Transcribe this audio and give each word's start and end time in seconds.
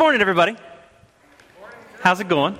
morning, 0.00 0.22
everybody. 0.22 0.56
How's 2.00 2.20
it 2.20 2.28
going? 2.28 2.56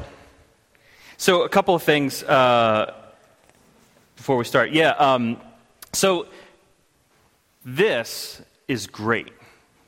So, 1.16 1.44
a 1.44 1.48
couple 1.48 1.74
of 1.74 1.82
things 1.82 2.22
uh, 2.22 2.92
before 4.14 4.36
we 4.36 4.44
start. 4.44 4.72
Yeah, 4.72 4.90
um, 4.90 5.38
so 5.94 6.26
this 7.64 8.42
is 8.68 8.86
great. 8.88 9.32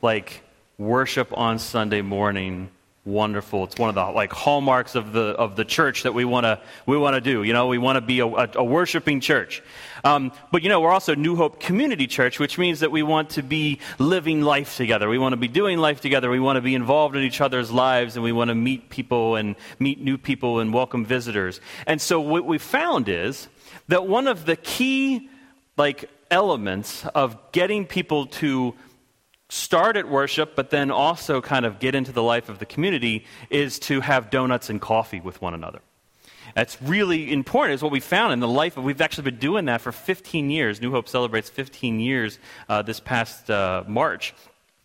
Like, 0.00 0.42
worship 0.78 1.36
on 1.36 1.58
Sunday 1.58 2.00
morning 2.00 2.70
wonderful. 3.04 3.64
It's 3.64 3.76
one 3.76 3.88
of 3.88 3.94
the 3.94 4.04
like 4.06 4.32
hallmarks 4.32 4.94
of 4.94 5.12
the 5.12 5.30
of 5.30 5.56
the 5.56 5.64
church 5.64 6.04
that 6.04 6.14
we 6.14 6.24
want 6.24 6.44
to 6.44 6.60
we 6.87 6.96
want 6.96 7.14
to 7.14 7.21
do. 7.21 7.42
You 7.42 7.53
know, 7.53 7.66
we 7.66 7.78
want 7.78 7.96
to 7.96 8.00
be 8.00 8.21
a, 8.21 8.26
a, 8.26 8.48
a 8.54 8.64
worshiping 8.64 9.21
church. 9.21 9.62
Um, 10.04 10.32
but 10.50 10.62
you 10.62 10.69
know, 10.69 10.80
we're 10.80 10.92
also 10.92 11.14
New 11.14 11.37
Hope 11.37 11.60
Community 11.60 12.06
Church, 12.06 12.38
which 12.38 12.58
means 12.58 12.80
that 12.80 12.90
we 12.90 13.03
want 13.03 13.30
to 13.30 13.42
be 13.42 13.78
living 13.98 14.42
life 14.42 14.76
together. 14.76 15.08
We 15.08 15.18
want 15.18 15.32
to 15.32 15.36
be 15.36 15.48
doing 15.48 15.78
life 15.78 16.00
together. 16.00 16.28
We 16.30 16.41
want 16.41 16.56
to 16.56 16.60
be 16.60 16.74
involved 16.74 17.14
in 17.14 17.23
each 17.23 17.41
other's 17.41 17.70
lives, 17.70 18.16
and 18.16 18.24
we 18.24 18.32
want 18.32 18.48
to 18.48 18.54
meet 18.54 18.91
people 18.91 19.36
and 19.36 19.54
meet 19.78 20.00
new 20.00 20.18
people 20.18 20.58
and 20.58 20.72
welcome 20.74 21.04
visitors. 21.04 21.60
And 21.86 22.00
so, 22.00 22.20
what 22.20 22.44
we 22.44 22.58
found 22.58 23.08
is 23.08 23.48
that 23.88 24.06
one 24.06 24.27
of 24.27 24.44
the 24.44 24.56
key 24.56 25.28
like 25.77 26.10
elements 26.30 27.06
of 27.14 27.52
getting 27.52 27.86
people 27.86 28.27
to 28.27 28.74
start 29.48 29.96
at 29.96 30.08
worship, 30.08 30.56
but 30.56 30.70
then 30.70 30.91
also 30.91 31.41
kind 31.41 31.66
of 31.66 31.78
get 31.78 31.94
into 31.94 32.10
the 32.10 32.22
life 32.22 32.48
of 32.48 32.58
the 32.58 32.66
community, 32.66 33.24
is 33.50 33.78
to 33.78 34.00
have 34.00 34.30
donuts 34.30 34.70
and 34.70 34.80
coffee 34.80 35.20
with 35.20 35.41
one 35.42 35.55
another. 35.55 35.80
That's 36.55 36.80
really 36.83 37.33
important, 37.33 37.74
is 37.74 37.83
what 37.83 37.92
we 37.92 38.01
found 38.01 38.33
in 38.33 38.41
the 38.41 38.48
life 38.48 38.77
of, 38.77 38.84
we've 38.84 39.01
actually 39.01 39.30
been 39.30 39.38
doing 39.38 39.65
that 39.66 39.80
for 39.80 39.92
15 39.92 40.51
years. 40.51 40.80
New 40.80 40.91
Hope 40.91 41.09
celebrates 41.09 41.48
15 41.48 42.01
years 42.01 42.38
uh, 42.69 42.83
this 42.83 43.01
past 43.01 43.51
uh, 43.51 43.84
March. 43.87 44.34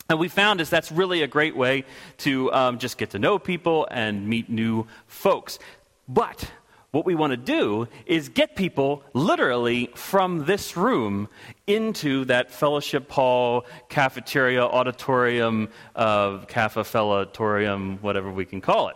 And 0.10 0.20
we 0.20 0.30
found 0.30 0.62
is 0.62 0.70
that's 0.70 0.92
really 0.92 1.22
a 1.24 1.28
great 1.28 1.56
way 1.56 1.84
to 2.20 2.52
um, 2.54 2.80
just 2.80 2.98
get 2.98 3.10
to 3.12 3.20
know 3.20 3.38
people 3.40 3.88
and 3.92 4.28
meet 4.28 4.50
new 4.50 4.88
folks. 5.08 5.60
But 6.08 6.50
what 6.92 7.06
we 7.06 7.16
want 7.16 7.32
to 7.32 7.38
do 7.38 7.88
is 8.06 8.30
get 8.30 8.56
people 8.56 9.04
literally 9.14 9.90
from 9.96 10.46
this 10.46 10.78
room 10.78 11.28
into 11.68 12.24
that 12.26 12.52
fellowship 12.52 13.12
hall, 13.12 13.66
cafeteria, 13.90 14.64
auditorium, 14.64 15.68
uh, 15.96 16.40
cafetellatorium, 16.46 18.02
whatever 18.02 18.32
we 18.32 18.46
can 18.46 18.62
call 18.62 18.88
it. 18.88 18.96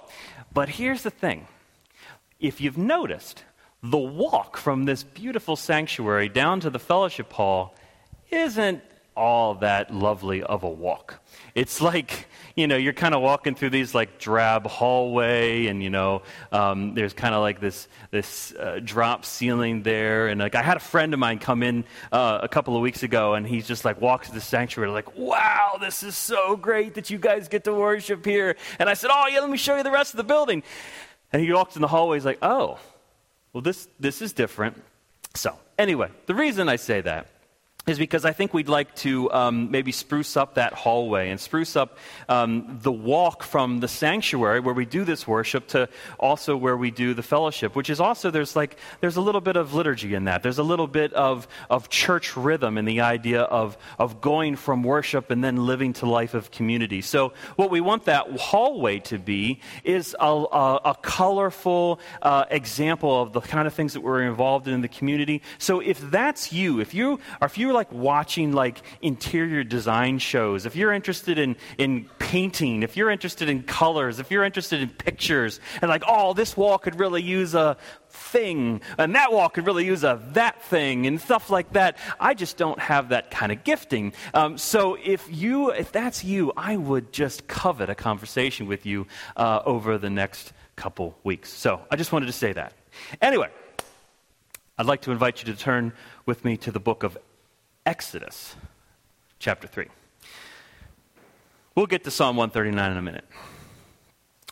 But 0.53 0.69
here's 0.69 1.03
the 1.03 1.11
thing 1.11 1.47
if 2.41 2.59
you've 2.59 2.77
noticed, 2.77 3.43
the 3.83 3.97
walk 3.97 4.57
from 4.57 4.85
this 4.85 5.03
beautiful 5.03 5.55
sanctuary 5.55 6.29
down 6.29 6.59
to 6.59 6.69
the 6.69 6.79
fellowship 6.79 7.31
hall 7.31 7.75
isn't 8.29 8.81
all 9.15 9.55
that 9.55 9.93
lovely 9.93 10.41
of 10.41 10.63
a 10.63 10.69
walk. 10.69 11.19
It's 11.53 11.81
like, 11.81 12.27
you 12.55 12.65
know, 12.65 12.77
you're 12.77 12.93
kind 12.93 13.13
of 13.13 13.21
walking 13.21 13.55
through 13.55 13.71
these 13.71 13.93
like 13.93 14.19
drab 14.19 14.65
hallway, 14.67 15.67
and 15.67 15.83
you 15.83 15.89
know, 15.89 16.21
um, 16.51 16.95
there's 16.95 17.13
kind 17.13 17.35
of 17.35 17.41
like 17.41 17.59
this 17.59 17.89
this 18.09 18.53
uh, 18.53 18.79
drop 18.83 19.25
ceiling 19.25 19.83
there. 19.83 20.27
And 20.27 20.39
like, 20.39 20.55
I 20.55 20.61
had 20.61 20.77
a 20.77 20.81
friend 20.81 21.13
of 21.13 21.19
mine 21.19 21.39
come 21.39 21.61
in 21.61 21.83
uh, 22.11 22.39
a 22.41 22.47
couple 22.47 22.75
of 22.75 22.81
weeks 22.81 23.03
ago, 23.03 23.33
and 23.33 23.45
he's 23.45 23.67
just 23.67 23.83
like 23.83 23.99
walks 23.99 24.29
to 24.29 24.33
the 24.33 24.41
sanctuary, 24.41 24.91
like, 24.91 25.17
wow, 25.17 25.77
this 25.79 26.03
is 26.03 26.15
so 26.15 26.55
great 26.55 26.93
that 26.95 27.09
you 27.09 27.17
guys 27.17 27.49
get 27.49 27.65
to 27.65 27.73
worship 27.73 28.25
here. 28.25 28.55
And 28.79 28.89
I 28.89 28.93
said, 28.93 29.09
oh 29.11 29.27
yeah, 29.27 29.41
let 29.41 29.49
me 29.49 29.57
show 29.57 29.75
you 29.75 29.83
the 29.83 29.91
rest 29.91 30.13
of 30.13 30.17
the 30.17 30.23
building. 30.23 30.63
And 31.33 31.41
he 31.41 31.51
walks 31.51 31.75
in 31.75 31.81
the 31.81 31.87
hallway, 31.87 32.17
he's 32.17 32.25
like, 32.25 32.39
oh, 32.41 32.77
well, 33.53 33.61
this 33.61 33.87
this 33.99 34.21
is 34.21 34.33
different. 34.33 34.81
So 35.35 35.57
anyway, 35.77 36.09
the 36.25 36.35
reason 36.35 36.69
I 36.69 36.75
say 36.75 37.01
that 37.01 37.27
is 37.87 37.97
because 37.97 38.25
I 38.25 38.31
think 38.31 38.53
we'd 38.53 38.69
like 38.69 38.93
to 38.97 39.31
um, 39.31 39.71
maybe 39.71 39.91
spruce 39.91 40.37
up 40.37 40.53
that 40.53 40.73
hallway 40.73 41.29
and 41.31 41.39
spruce 41.39 41.75
up 41.75 41.97
um, 42.29 42.79
the 42.83 42.91
walk 42.91 43.41
from 43.41 43.79
the 43.79 43.87
sanctuary 43.87 44.59
where 44.59 44.73
we 44.73 44.85
do 44.85 45.03
this 45.03 45.27
worship 45.27 45.67
to 45.69 45.89
also 46.19 46.55
where 46.55 46.77
we 46.77 46.91
do 46.91 47.15
the 47.15 47.23
fellowship, 47.23 47.75
which 47.75 47.89
is 47.89 47.99
also 47.99 48.29
there's 48.29 48.55
like 48.55 48.77
there's 48.99 49.15
a 49.15 49.21
little 49.21 49.41
bit 49.41 49.55
of 49.55 49.73
liturgy 49.73 50.13
in 50.13 50.25
that. 50.25 50.43
There's 50.43 50.59
a 50.59 50.63
little 50.63 50.85
bit 50.85 51.11
of 51.13 51.47
of 51.71 51.89
church 51.89 52.37
rhythm 52.37 52.77
in 52.77 52.85
the 52.85 53.01
idea 53.01 53.41
of 53.41 53.77
of 53.97 54.21
going 54.21 54.57
from 54.57 54.83
worship 54.83 55.31
and 55.31 55.43
then 55.43 55.65
living 55.65 55.93
to 55.93 56.05
life 56.05 56.35
of 56.35 56.51
community. 56.51 57.01
So 57.01 57.33
what 57.55 57.71
we 57.71 57.81
want 57.81 58.05
that 58.05 58.29
hallway 58.39 58.99
to 58.99 59.17
be 59.17 59.59
is 59.83 60.15
a, 60.19 60.25
a, 60.25 60.81
a 60.85 60.95
colorful 61.01 61.99
uh, 62.21 62.45
example 62.51 63.23
of 63.23 63.33
the 63.33 63.41
kind 63.41 63.67
of 63.67 63.73
things 63.73 63.93
that 63.93 64.01
we're 64.01 64.21
involved 64.21 64.67
in 64.67 64.75
in 64.75 64.81
the 64.81 64.87
community. 64.87 65.41
So 65.57 65.79
if 65.79 65.99
that's 66.11 66.53
you, 66.53 66.79
if 66.79 66.93
you 66.93 67.19
are 67.41 67.47
if 67.47 67.57
you 67.57 67.70
like 67.73 67.91
watching 67.91 68.51
like 68.53 68.81
interior 69.01 69.63
design 69.63 70.19
shows, 70.19 70.65
if 70.65 70.75
you're 70.75 70.93
interested 70.93 71.37
in, 71.37 71.55
in 71.77 72.09
painting, 72.19 72.83
if 72.83 72.97
you're 72.97 73.09
interested 73.09 73.49
in 73.49 73.63
colors, 73.63 74.19
if 74.19 74.31
you're 74.31 74.43
interested 74.43 74.81
in 74.81 74.89
pictures, 74.89 75.59
and 75.81 75.89
like, 75.89 76.03
oh, 76.07 76.33
this 76.33 76.55
wall 76.55 76.77
could 76.77 76.99
really 76.99 77.21
use 77.21 77.55
a 77.55 77.77
thing, 78.09 78.81
and 78.97 79.15
that 79.15 79.31
wall 79.31 79.49
could 79.49 79.65
really 79.65 79.85
use 79.85 80.03
a 80.03 80.21
that 80.33 80.61
thing, 80.63 81.07
and 81.07 81.19
stuff 81.19 81.49
like 81.49 81.73
that. 81.73 81.97
I 82.19 82.33
just 82.33 82.57
don't 82.57 82.79
have 82.79 83.09
that 83.09 83.31
kind 83.31 83.51
of 83.51 83.63
gifting. 83.63 84.13
Um, 84.33 84.57
so 84.57 84.97
if 85.03 85.27
you, 85.29 85.71
if 85.71 85.91
that's 85.91 86.23
you, 86.23 86.51
I 86.55 86.75
would 86.75 87.11
just 87.11 87.47
covet 87.47 87.89
a 87.89 87.95
conversation 87.95 88.67
with 88.67 88.85
you 88.85 89.07
uh, 89.35 89.61
over 89.65 89.97
the 89.97 90.09
next 90.09 90.53
couple 90.75 91.17
weeks. 91.23 91.51
So 91.51 91.81
I 91.89 91.95
just 91.95 92.11
wanted 92.11 92.27
to 92.27 92.33
say 92.33 92.53
that. 92.53 92.73
Anyway, 93.21 93.49
I'd 94.77 94.85
like 94.87 95.01
to 95.01 95.11
invite 95.11 95.43
you 95.43 95.53
to 95.53 95.59
turn 95.59 95.93
with 96.25 96.43
me 96.43 96.57
to 96.57 96.71
the 96.71 96.79
book 96.79 97.03
of 97.03 97.17
Exodus 97.85 98.55
chapter 99.39 99.67
3. 99.67 99.87
We'll 101.73 101.87
get 101.87 102.03
to 102.03 102.11
Psalm 102.11 102.37
139 102.37 102.91
in 102.91 102.97
a 102.97 103.01
minute. 103.01 103.25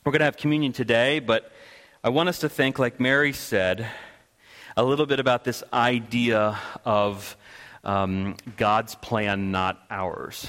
We're 0.03 0.11
going 0.11 0.21
to 0.21 0.25
have 0.25 0.37
communion 0.37 0.73
today, 0.73 1.19
but 1.19 1.51
I 2.03 2.09
want 2.09 2.29
us 2.29 2.39
to 2.39 2.49
think, 2.49 2.79
like 2.79 2.99
Mary 2.99 3.33
said, 3.33 3.85
a 4.75 4.83
little 4.83 5.05
bit 5.05 5.19
about 5.19 5.43
this 5.43 5.63
idea 5.71 6.57
of 6.85 7.37
um, 7.83 8.35
God's 8.57 8.95
plan, 8.95 9.51
not 9.51 9.79
ours. 9.91 10.47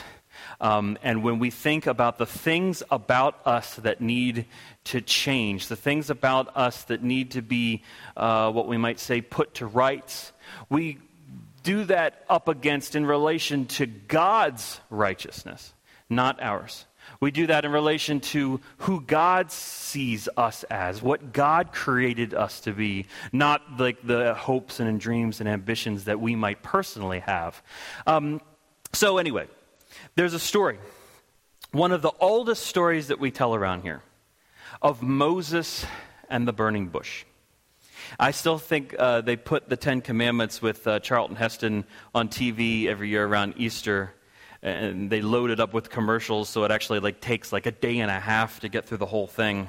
Um, 0.58 0.96
and 1.02 1.22
when 1.22 1.38
we 1.38 1.50
think 1.50 1.86
about 1.86 2.16
the 2.16 2.24
things 2.24 2.82
about 2.90 3.46
us 3.46 3.74
that 3.76 4.00
need 4.00 4.46
to 4.84 5.02
change, 5.02 5.68
the 5.68 5.76
things 5.76 6.08
about 6.08 6.56
us 6.56 6.84
that 6.84 7.02
need 7.02 7.32
to 7.32 7.42
be, 7.42 7.82
uh, 8.16 8.50
what 8.50 8.66
we 8.66 8.78
might 8.78 9.00
say, 9.00 9.20
put 9.20 9.52
to 9.56 9.66
rights, 9.66 10.32
we 10.70 10.98
do 11.62 11.84
that 11.84 12.24
up 12.28 12.48
against 12.48 12.96
in 12.96 13.06
relation 13.06 13.66
to 13.66 13.86
God's 13.86 14.80
righteousness, 14.90 15.72
not 16.08 16.42
ours. 16.42 16.86
We 17.18 17.30
do 17.30 17.46
that 17.48 17.64
in 17.64 17.72
relation 17.72 18.20
to 18.20 18.60
who 18.78 19.00
God 19.00 19.50
sees 19.50 20.28
us 20.36 20.64
as, 20.64 21.02
what 21.02 21.32
God 21.32 21.72
created 21.72 22.34
us 22.34 22.60
to 22.60 22.72
be, 22.72 23.06
not 23.32 23.78
like 23.78 24.06
the 24.06 24.34
hopes 24.34 24.80
and 24.80 25.00
dreams 25.00 25.40
and 25.40 25.48
ambitions 25.48 26.04
that 26.04 26.20
we 26.20 26.36
might 26.36 26.62
personally 26.62 27.20
have. 27.20 27.60
Um, 28.06 28.40
so, 28.92 29.18
anyway, 29.18 29.48
there's 30.14 30.34
a 30.34 30.38
story, 30.38 30.78
one 31.72 31.92
of 31.92 32.02
the 32.02 32.12
oldest 32.20 32.66
stories 32.66 33.08
that 33.08 33.18
we 33.18 33.30
tell 33.30 33.54
around 33.54 33.82
here, 33.82 34.02
of 34.80 35.02
Moses 35.02 35.84
and 36.28 36.46
the 36.46 36.52
burning 36.52 36.88
bush. 36.88 37.24
I 38.18 38.30
still 38.32 38.58
think 38.58 38.94
uh, 38.98 39.20
they 39.20 39.36
put 39.36 39.68
the 39.68 39.76
Ten 39.76 40.00
Commandments 40.00 40.60
with 40.60 40.86
uh, 40.86 41.00
Charlton 41.00 41.36
Heston 41.36 41.84
on 42.14 42.28
TV 42.28 42.86
every 42.86 43.08
year 43.08 43.24
around 43.24 43.54
Easter, 43.56 44.14
and 44.62 45.10
they 45.10 45.22
load 45.22 45.50
it 45.50 45.60
up 45.60 45.72
with 45.72 45.90
commercials, 45.90 46.48
so 46.48 46.64
it 46.64 46.70
actually 46.70 47.00
like 47.00 47.20
takes 47.20 47.52
like 47.52 47.66
a 47.66 47.70
day 47.70 47.98
and 47.98 48.10
a 48.10 48.20
half 48.20 48.60
to 48.60 48.68
get 48.68 48.86
through 48.86 48.98
the 48.98 49.06
whole 49.06 49.26
thing. 49.26 49.68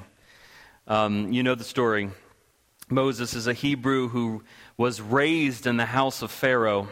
Um, 0.86 1.32
you 1.32 1.42
know 1.42 1.54
the 1.54 1.64
story. 1.64 2.10
Moses 2.88 3.34
is 3.34 3.46
a 3.46 3.54
Hebrew 3.54 4.08
who 4.08 4.42
was 4.76 5.00
raised 5.00 5.66
in 5.66 5.76
the 5.76 5.86
house 5.86 6.22
of 6.22 6.30
Pharaoh. 6.30 6.88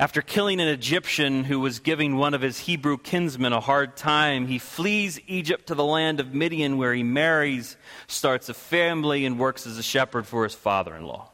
After 0.00 0.22
killing 0.22 0.60
an 0.60 0.68
Egyptian 0.68 1.44
who 1.44 1.60
was 1.60 1.78
giving 1.78 2.16
one 2.16 2.34
of 2.34 2.42
his 2.42 2.60
Hebrew 2.60 2.98
kinsmen 2.98 3.52
a 3.52 3.60
hard 3.60 3.96
time, 3.96 4.46
he 4.46 4.58
flees 4.58 5.20
Egypt 5.26 5.66
to 5.68 5.74
the 5.74 5.84
land 5.84 6.20
of 6.20 6.34
Midian, 6.34 6.76
where 6.76 6.94
he 6.94 7.02
marries, 7.02 7.76
starts 8.06 8.48
a 8.48 8.54
family, 8.54 9.24
and 9.24 9.38
works 9.38 9.66
as 9.66 9.78
a 9.78 9.82
shepherd 9.82 10.26
for 10.26 10.44
his 10.44 10.54
father 10.54 10.94
in 10.94 11.04
law. 11.06 11.30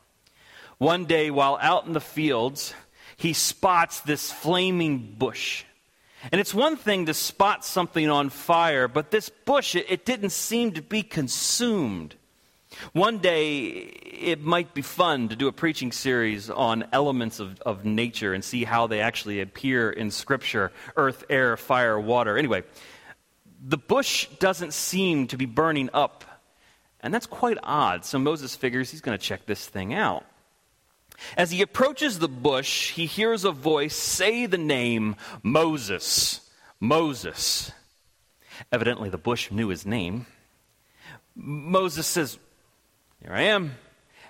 One 0.79 1.05
day, 1.05 1.31
while 1.31 1.59
out 1.61 1.87
in 1.87 1.93
the 1.93 2.01
fields, 2.01 2.75
he 3.17 3.33
spots 3.33 4.01
this 4.01 4.33
flaming 4.33 5.15
bush. 5.19 5.65
And 6.31 6.41
it's 6.41 6.55
one 6.55 6.77
thing 6.77 7.07
to 7.07 7.15
spot 7.15 7.65
something 7.65 8.09
on 8.09 8.31
fire, 8.31 8.87
but 8.87 9.11
this 9.11 9.29
bush, 9.29 9.75
it, 9.75 9.87
it 9.89 10.05
didn't 10.05 10.31
seem 10.31 10.73
to 10.73 10.83
be 10.83 11.03
consumed. 11.03 12.15
One 12.93 13.19
day, 13.19 13.59
it 13.61 14.43
might 14.43 14.75
be 14.75 14.83
fun 14.83 15.29
to 15.29 15.37
do 15.37 15.49
a 15.49 15.53
preaching 15.53 15.93
series 15.93 16.51
on 16.51 16.85
elements 16.93 17.41
of, 17.41 17.61
of 17.63 17.85
nature 17.85 18.35
and 18.35 18.43
see 18.45 18.65
how 18.65 18.87
they 18.87 19.01
actually 19.01 19.41
appear 19.41 19.91
in 19.91 20.11
Scripture 20.11 20.73
earth, 20.97 21.25
air, 21.31 21.57
fire, 21.57 21.99
water. 21.99 22.37
Anyway, 22.39 22.63
the 23.65 23.79
bush 23.79 24.27
doesn't 24.39 24.73
seem 24.73 25.27
to 25.29 25.37
be 25.37 25.47
burning 25.47 25.91
up, 25.93 26.25
and 27.01 27.13
that's 27.13 27.27
quite 27.27 27.59
odd. 27.63 28.05
So 28.05 28.19
Moses 28.19 28.57
figures 28.57 28.91
he's 28.91 29.01
going 29.01 29.19
to 29.19 29.25
check 29.25 29.47
this 29.47 29.67
thing 29.67 29.95
out. 29.95 30.25
As 31.37 31.51
he 31.51 31.63
approaches 31.63 32.19
the 32.19 32.29
bush, 32.29 32.93
he 32.93 33.07
hears 33.07 33.45
a 33.45 33.53
voice 33.53 33.95
say 33.95 34.47
the 34.47 34.59
name 34.59 35.17
Moses. 35.43 36.41
Moses. 36.81 37.71
Evidently, 38.73 39.09
the 39.09 39.19
bush 39.19 39.51
knew 39.51 39.69
his 39.69 39.87
name. 39.87 40.27
Moses 41.35 42.07
says, 42.07 42.39
Here 43.23 43.33
I 43.33 43.43
am. 43.43 43.77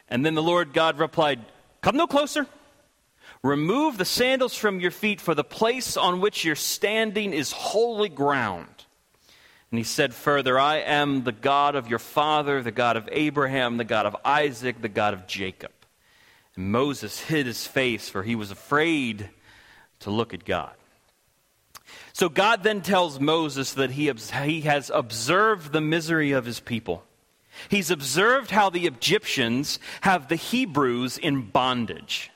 And 0.09 0.25
then 0.25 0.35
the 0.35 0.43
Lord 0.43 0.73
God 0.73 0.99
replied, 0.99 1.41
Come 1.81 1.97
no 1.97 2.07
closer. 2.07 2.47
Remove 3.43 3.99
the 3.99 4.05
sandals 4.05 4.55
from 4.55 4.79
your 4.79 4.91
feet, 4.91 5.21
for 5.21 5.35
the 5.35 5.43
place 5.43 5.97
on 5.97 6.21
which 6.21 6.45
you're 6.45 6.55
standing 6.55 7.33
is 7.33 7.51
holy 7.51 8.09
ground. 8.09 8.69
And 9.71 9.79
he 9.79 9.85
said 9.85 10.15
further, 10.15 10.59
I 10.59 10.77
am 10.77 11.25
the 11.25 11.33
God 11.33 11.75
of 11.75 11.89
your 11.89 11.99
father, 11.99 12.63
the 12.63 12.71
God 12.71 12.97
of 12.97 13.09
Abraham, 13.11 13.79
the 13.79 13.85
God 13.85 14.07
of 14.07 14.15
Isaac, 14.25 14.81
the 14.81 14.89
God 14.89 15.15
of 15.15 15.27
Jacob. 15.27 15.73
And 16.55 16.71
Moses 16.71 17.19
hid 17.19 17.47
his 17.47 17.67
face, 17.67 18.09
for 18.09 18.23
he 18.23 18.35
was 18.35 18.51
afraid 18.51 19.31
to 20.01 20.11
look 20.11 20.35
at 20.35 20.45
God. 20.45 20.75
So 22.13 22.29
God 22.29 22.63
then 22.63 22.83
tells 22.83 23.19
Moses 23.19 23.73
that 23.73 23.93
he, 23.93 24.13
he 24.45 24.61
has 24.63 24.91
observed 24.93 25.73
the 25.73 25.81
misery 25.81 26.33
of 26.33 26.45
his 26.45 26.61
people. 26.61 27.05
He's 27.69 27.91
observed 27.91 28.51
how 28.51 28.71
the 28.71 28.87
Egyptians 28.87 29.79
have 30.03 30.29
the 30.29 30.37
Hebrews 30.37 31.19
in 31.19 31.51
bondage. 31.51 32.31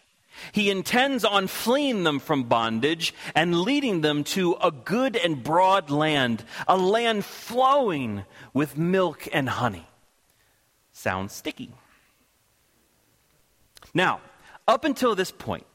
He 0.53 0.71
intends 0.71 1.25
on 1.25 1.47
fleeing 1.47 2.05
them 2.05 2.19
from 2.19 2.45
bondage 2.45 3.15
and 3.35 3.61
leading 3.61 4.03
them 4.03 4.25
to 4.25 4.57
a 4.63 4.71
good 4.71 5.17
and 5.17 5.43
broad 5.43 5.91
land, 5.91 6.45
a 6.69 6.77
land 6.77 7.25
flowing 7.25 8.25
with 8.53 8.77
milk 8.77 9.29
and 9.33 9.49
honey. 9.49 9.87
Sounds 10.93 11.33
sticky. 11.33 11.73
Now, 13.95 14.21
up 14.69 14.85
until 14.85 15.15
this 15.15 15.31
point, 15.31 15.67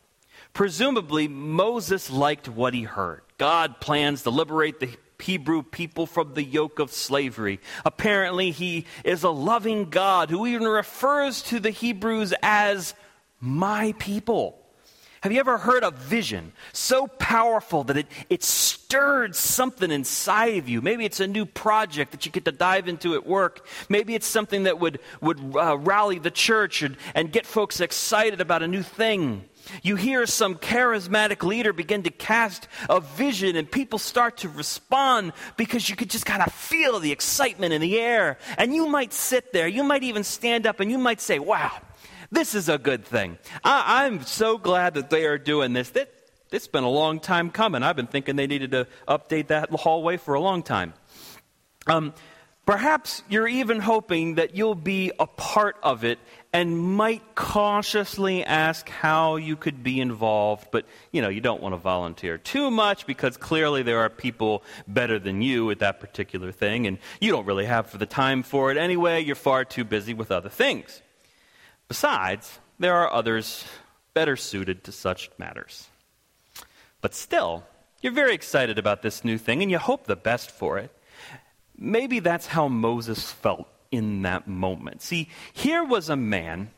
presumably 0.53 1.27
Moses 1.27 2.09
liked 2.09 2.47
what 2.47 2.73
he 2.73 2.83
heard. 2.83 3.21
God 3.38 3.79
plans 3.79 4.23
to 4.23 4.29
liberate 4.29 4.79
the 4.79 4.95
Hebrew 5.21 5.63
people 5.63 6.06
from 6.06 6.33
the 6.33 6.44
yoke 6.44 6.79
of 6.79 6.91
slavery. 6.91 7.59
Apparently, 7.85 8.51
he 8.51 8.85
is 9.03 9.23
a 9.23 9.29
loving 9.29 9.89
God 9.89 10.29
who 10.29 10.45
even 10.45 10.68
refers 10.68 11.41
to 11.44 11.59
the 11.59 11.71
Hebrews 11.71 12.33
as 12.41 12.94
my 13.39 13.94
people. 13.97 14.57
Have 15.21 15.31
you 15.31 15.39
ever 15.39 15.59
heard 15.59 15.83
a 15.83 15.91
vision 15.91 16.51
so 16.73 17.06
powerful 17.06 17.83
that 17.83 17.97
it, 17.97 18.07
it 18.27 18.44
stirred 18.44 19.35
something 19.35 19.91
inside 19.91 20.57
of 20.57 20.68
you? 20.68 20.81
Maybe 20.81 21.06
it's 21.06 21.19
a 21.19 21.27
new 21.27 21.45
project 21.45 22.12
that 22.12 22.25
you 22.25 22.31
get 22.31 22.45
to 22.45 22.51
dive 22.51 22.88
into 22.88 23.13
at 23.13 23.27
work. 23.27 23.67
Maybe 23.88 24.15
it's 24.15 24.25
something 24.25 24.63
that 24.63 24.79
would, 24.79 25.00
would 25.21 25.56
uh, 25.56 25.77
rally 25.77 26.17
the 26.17 26.31
church 26.31 26.81
and, 26.81 26.97
and 27.13 27.31
get 27.31 27.45
folks 27.45 27.81
excited 27.81 28.41
about 28.41 28.63
a 28.63 28.67
new 28.67 28.81
thing. 28.81 29.44
You 29.84 29.96
hear 29.96 30.25
some 30.25 30.56
charismatic 30.56 31.44
leader 31.44 31.74
begin 31.74 32.04
to 32.04 32.12
cast 32.12 32.68
a 32.90 33.00
vision, 33.00 33.56
and 33.56 33.69
people 33.69 34.00
start 34.00 34.38
to 34.38 34.50
respond 34.50 35.34
because 35.58 35.90
you 35.90 35.96
could 35.96 36.10
just 36.10 36.25
kind 36.25 36.42
of 36.42 36.52
feel 36.54 37.00
the 37.00 37.12
excitement 37.12 37.74
in 37.74 37.81
the 37.81 38.00
air. 38.00 38.38
And 38.58 38.74
you 38.74 38.88
might 38.88 39.13
sit 39.13 39.54
there, 39.54 39.68
you 39.68 39.84
might 39.84 40.04
even 40.04 40.24
stand 40.24 40.68
up, 40.68 40.80
and 40.80 40.92
you 40.92 40.98
might 40.98 41.22
say, 41.22 41.40
Wow, 41.40 41.72
this 42.31 42.56
is 42.56 42.69
a 42.69 42.78
good 42.78 43.06
thing. 43.06 43.38
I, 43.63 44.06
am 44.06 44.24
so 44.24 44.58
glad 44.58 44.94
that 44.94 45.10
they 45.10 45.25
are 45.25 45.38
doing 45.38 45.74
this. 45.74 45.90
That, 45.90 46.12
it's 46.52 46.68
been 46.68 46.84
a 46.84 46.90
long 46.90 47.19
time 47.19 47.50
coming. 47.50 47.84
I've 47.84 47.96
been 47.96 48.08
thinking 48.08 48.36
they 48.36 48.48
needed 48.48 48.72
to 48.72 48.88
update 49.08 49.48
that 49.48 49.69
hallway 49.69 50.18
for 50.18 50.34
a 50.34 50.40
long 50.42 50.63
time. 50.63 50.94
Um, 51.88 52.13
perhaps 52.66 53.24
you're 53.30 53.48
even 53.48 53.80
hoping 53.80 54.36
that 54.36 54.56
you'll 54.56 54.75
be 54.75 55.12
a 55.19 55.28
part 55.28 55.78
of 55.84 56.04
it 56.04 56.19
and 56.53 56.77
might 56.77 57.36
cautiously 57.36 58.44
ask 58.44 58.89
how 58.89 59.38
you 59.38 59.56
could 59.56 59.83
be 59.83 60.01
involved, 60.01 60.68
but 60.71 60.86
you 61.12 61.21
know, 61.21 61.30
you 61.30 61.39
don't 61.39 61.62
want 61.62 61.74
to 61.74 61.77
volunteer 61.77 62.38
too 62.38 62.69
much 62.69 63.07
because 63.07 63.38
clearly 63.38 63.83
there 63.83 64.00
are 64.00 64.09
people 64.09 64.63
better 64.88 65.18
than 65.18 65.42
you 65.42 65.71
at 65.71 65.80
that 65.80 66.00
particular 66.00 66.51
thing 66.51 66.88
and 66.88 66.98
you 67.21 67.31
don't 67.31 67.45
really 67.45 67.65
have 67.65 67.98
the 67.98 68.06
time 68.06 68.44
for 68.44 68.69
it 68.69 68.77
anyway. 68.77 69.21
You're 69.21 69.36
far 69.36 69.63
too 69.63 69.86
busy 69.86 70.13
with 70.13 70.30
other 70.30 70.50
things. 70.50 71.01
Besides, 71.88 72.59
there 72.80 72.95
are 72.95 73.12
others 73.12 73.63
better 74.13 74.36
suited 74.36 74.83
to 74.83 74.92
such 74.92 75.30
matters. 75.38 75.88
But 77.00 77.15
still, 77.15 77.63
you're 78.01 78.12
very 78.12 78.33
excited 78.33 78.77
about 78.77 79.03
this 79.03 79.24
new 79.24 79.38
thing 79.38 79.62
and 79.62 79.71
you 79.71 79.77
hope 79.77 80.06
the 80.06 80.18
best 80.18 80.51
for 80.51 80.77
it. 80.80 80.92
Maybe 81.77 82.19
that's 82.19 82.48
how 82.48 82.68
Moses 82.68 83.31
felt 83.31 83.68
in 83.91 84.21
that 84.23 84.47
moment. 84.47 85.01
See, 85.01 85.29
here 85.53 85.83
was 85.83 86.09
a 86.09 86.15
man 86.15 86.71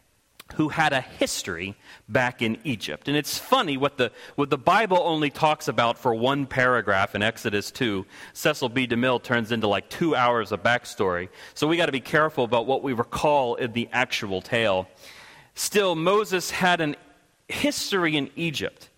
who 0.56 0.69
had 0.69 0.94
a 0.94 1.01
history 1.01 1.75
back 2.07 2.42
in 2.42 2.57
Egypt. 2.63 3.07
And 3.07 3.18
it's 3.18 3.39
funny 3.39 3.77
what 3.77 3.98
the, 3.98 4.12
what 4.36 4.50
the 4.50 4.57
Bible 4.57 5.00
only 5.04 5.30
talks 5.30 5.68
about 5.68 5.98
for 5.98 6.13
one 6.13 6.45
paragraph 6.45 7.15
in 7.15 7.24
Exodus 7.24 7.71
2. 7.71 8.06
Cecil 8.33 8.69
B. 8.69 8.86
DeMille 8.88 9.21
turns 9.21 9.51
into 9.51 9.68
like 9.68 9.89
two 9.89 10.15
hours 10.15 10.51
of 10.51 10.62
backstory. 10.62 11.30
So 11.54 11.68
we 11.68 11.77
got 11.77 11.88
to 11.88 11.92
be 11.92 12.01
careful 12.01 12.44
about 12.44 12.68
what 12.68 12.83
we 12.83 12.94
recall 12.94 13.56
in 13.56 13.74
the 13.74 13.89
actual 13.92 14.42
tale. 14.42 14.88
Still, 15.56 15.95
Moses 15.95 16.51
had 16.51 16.81
a 16.81 16.95
history 17.48 18.15
in 18.15 18.30
Egypt 18.36 18.89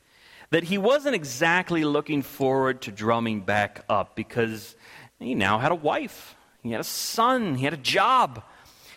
that 0.50 0.63
he 0.63 0.77
wasn't 0.77 1.15
exactly 1.15 1.83
looking 1.85 2.21
forward 2.21 2.81
to 2.81 2.91
drumming 2.91 3.41
back 3.41 3.83
up 3.89 4.15
because 4.15 4.75
he 5.19 5.35
now 5.35 5.59
had 5.59 5.71
a 5.71 5.75
wife, 5.75 6.35
he 6.65 6.71
had 6.71 6.81
a 6.81 6.83
son, 6.83 7.56
he 7.56 7.63
had 7.63 7.73
a 7.73 7.77
job. 7.77 8.44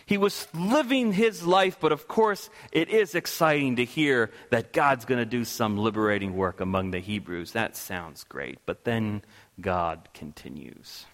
He 0.07 0.17
was 0.17 0.47
living 0.55 1.13
his 1.13 1.45
life, 1.45 1.77
but 1.79 1.91
of 1.91 2.07
course, 2.07 2.49
it 2.71 2.89
is 2.89 3.13
exciting 3.13 3.75
to 3.75 3.85
hear 3.85 4.31
that 4.49 4.73
God's 4.73 5.05
going 5.05 5.19
to 5.19 5.25
do 5.25 5.45
some 5.45 5.77
liberating 5.77 6.35
work 6.35 6.61
among 6.61 6.89
the 6.89 6.97
Hebrews. 6.97 7.51
That 7.51 7.77
sounds 7.77 8.23
great. 8.23 8.57
But 8.65 8.85
then 8.85 9.21
God 9.61 10.09
continues. 10.15 11.05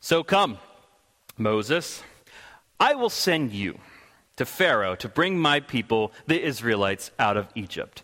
So 0.00 0.22
come, 0.22 0.58
Moses, 1.38 2.02
I 2.78 2.94
will 2.94 3.08
send 3.08 3.52
you 3.52 3.78
to 4.36 4.44
Pharaoh 4.44 4.96
to 4.96 5.08
bring 5.08 5.38
my 5.38 5.60
people, 5.60 6.12
the 6.26 6.42
Israelites, 6.42 7.10
out 7.18 7.38
of 7.38 7.48
Egypt. 7.54 8.02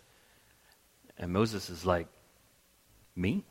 And 1.15 1.31
Moses 1.31 1.69
is 1.69 1.85
like, 1.85 2.07
Me? 3.15 3.43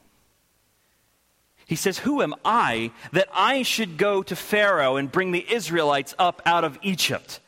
He 1.66 1.76
says, 1.76 1.98
Who 1.98 2.22
am 2.22 2.34
I 2.44 2.92
that 3.12 3.28
I 3.34 3.62
should 3.62 3.98
go 3.98 4.22
to 4.22 4.36
Pharaoh 4.36 4.96
and 4.96 5.10
bring 5.10 5.32
the 5.32 5.44
Israelites 5.52 6.14
up 6.18 6.40
out 6.46 6.64
of 6.64 6.78
Egypt? 6.82 7.40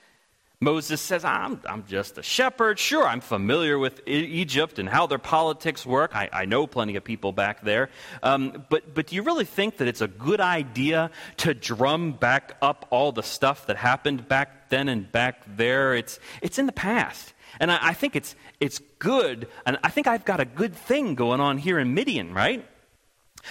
Moses 0.60 1.00
says, 1.00 1.24
I'm, 1.24 1.60
I'm 1.68 1.84
just 1.86 2.18
a 2.18 2.22
shepherd. 2.22 2.80
Sure, 2.80 3.06
I'm 3.06 3.20
familiar 3.20 3.78
with 3.78 4.02
Egypt 4.08 4.80
and 4.80 4.88
how 4.88 5.06
their 5.06 5.18
politics 5.18 5.86
work. 5.86 6.16
I, 6.16 6.28
I 6.32 6.44
know 6.46 6.66
plenty 6.66 6.96
of 6.96 7.04
people 7.04 7.30
back 7.30 7.62
there. 7.62 7.90
Um, 8.24 8.64
but, 8.68 8.92
but 8.92 9.06
do 9.06 9.14
you 9.14 9.22
really 9.22 9.44
think 9.44 9.76
that 9.76 9.86
it's 9.86 10.00
a 10.00 10.08
good 10.08 10.40
idea 10.40 11.12
to 11.38 11.54
drum 11.54 12.10
back 12.10 12.56
up 12.60 12.88
all 12.90 13.12
the 13.12 13.22
stuff 13.22 13.66
that 13.66 13.76
happened 13.76 14.26
back 14.26 14.68
then 14.68 14.88
and 14.88 15.10
back 15.12 15.44
there? 15.46 15.94
It's, 15.94 16.18
it's 16.42 16.58
in 16.58 16.66
the 16.66 16.72
past. 16.72 17.34
And 17.60 17.70
I, 17.70 17.78
I 17.80 17.92
think 17.94 18.16
it's, 18.16 18.34
it's 18.58 18.80
good. 18.98 19.46
And 19.64 19.78
I 19.84 19.90
think 19.90 20.08
I've 20.08 20.24
got 20.24 20.40
a 20.40 20.44
good 20.44 20.74
thing 20.74 21.14
going 21.14 21.40
on 21.40 21.58
here 21.58 21.78
in 21.78 21.94
Midian, 21.94 22.34
right? 22.34 22.66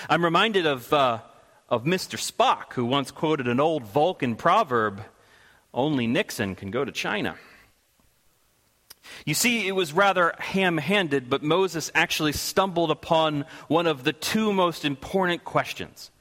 I'm 0.09 0.23
reminded 0.23 0.65
of, 0.65 0.91
uh, 0.93 1.19
of 1.69 1.83
Mr. 1.83 2.17
Spock, 2.17 2.73
who 2.73 2.85
once 2.85 3.11
quoted 3.11 3.47
an 3.47 3.59
old 3.59 3.83
Vulcan 3.83 4.35
proverb 4.35 5.03
only 5.73 6.07
Nixon 6.07 6.55
can 6.55 6.71
go 6.71 6.83
to 6.83 6.91
China. 6.91 7.35
You 9.25 9.33
see, 9.33 9.67
it 9.67 9.73
was 9.73 9.93
rather 9.93 10.33
ham 10.39 10.77
handed, 10.77 11.29
but 11.29 11.43
Moses 11.43 11.91
actually 11.95 12.33
stumbled 12.33 12.91
upon 12.91 13.45
one 13.67 13.87
of 13.87 14.03
the 14.03 14.13
two 14.13 14.51
most 14.53 14.85
important 14.85 15.43
questions 15.43 16.11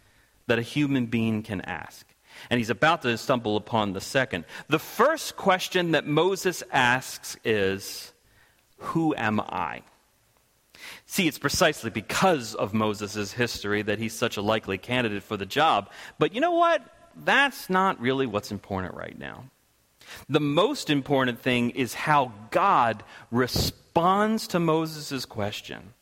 that 0.46 0.58
a 0.58 0.62
human 0.62 1.06
being 1.06 1.42
can 1.42 1.60
ask. 1.62 2.06
And 2.50 2.58
he's 2.58 2.70
about 2.70 3.02
to 3.02 3.16
stumble 3.16 3.56
upon 3.56 3.92
the 3.92 4.00
second. 4.00 4.44
The 4.68 4.78
first 4.78 5.36
question 5.36 5.92
that 5.92 6.06
Moses 6.06 6.62
asks 6.70 7.36
is 7.44 8.12
Who 8.78 9.14
am 9.16 9.40
I? 9.40 9.82
See, 11.06 11.28
it's 11.28 11.38
precisely 11.38 11.90
because 11.90 12.54
of 12.54 12.74
Moses' 12.74 13.32
history 13.32 13.82
that 13.82 14.00
he's 14.00 14.12
such 14.12 14.36
a 14.36 14.42
likely 14.42 14.76
candidate 14.76 15.22
for 15.22 15.36
the 15.36 15.46
job. 15.46 15.90
But 16.18 16.34
you 16.34 16.40
know 16.40 16.52
what? 16.52 16.82
That's 17.24 17.70
not 17.70 18.00
really 18.00 18.26
what's 18.26 18.50
important 18.50 18.94
right 18.94 19.16
now. 19.16 19.44
The 20.28 20.40
most 20.40 20.90
important 20.90 21.40
thing 21.40 21.70
is 21.70 21.94
how 21.94 22.32
God 22.50 23.04
responds 23.30 24.48
to 24.48 24.58
Moses' 24.58 25.24
question. 25.24 25.94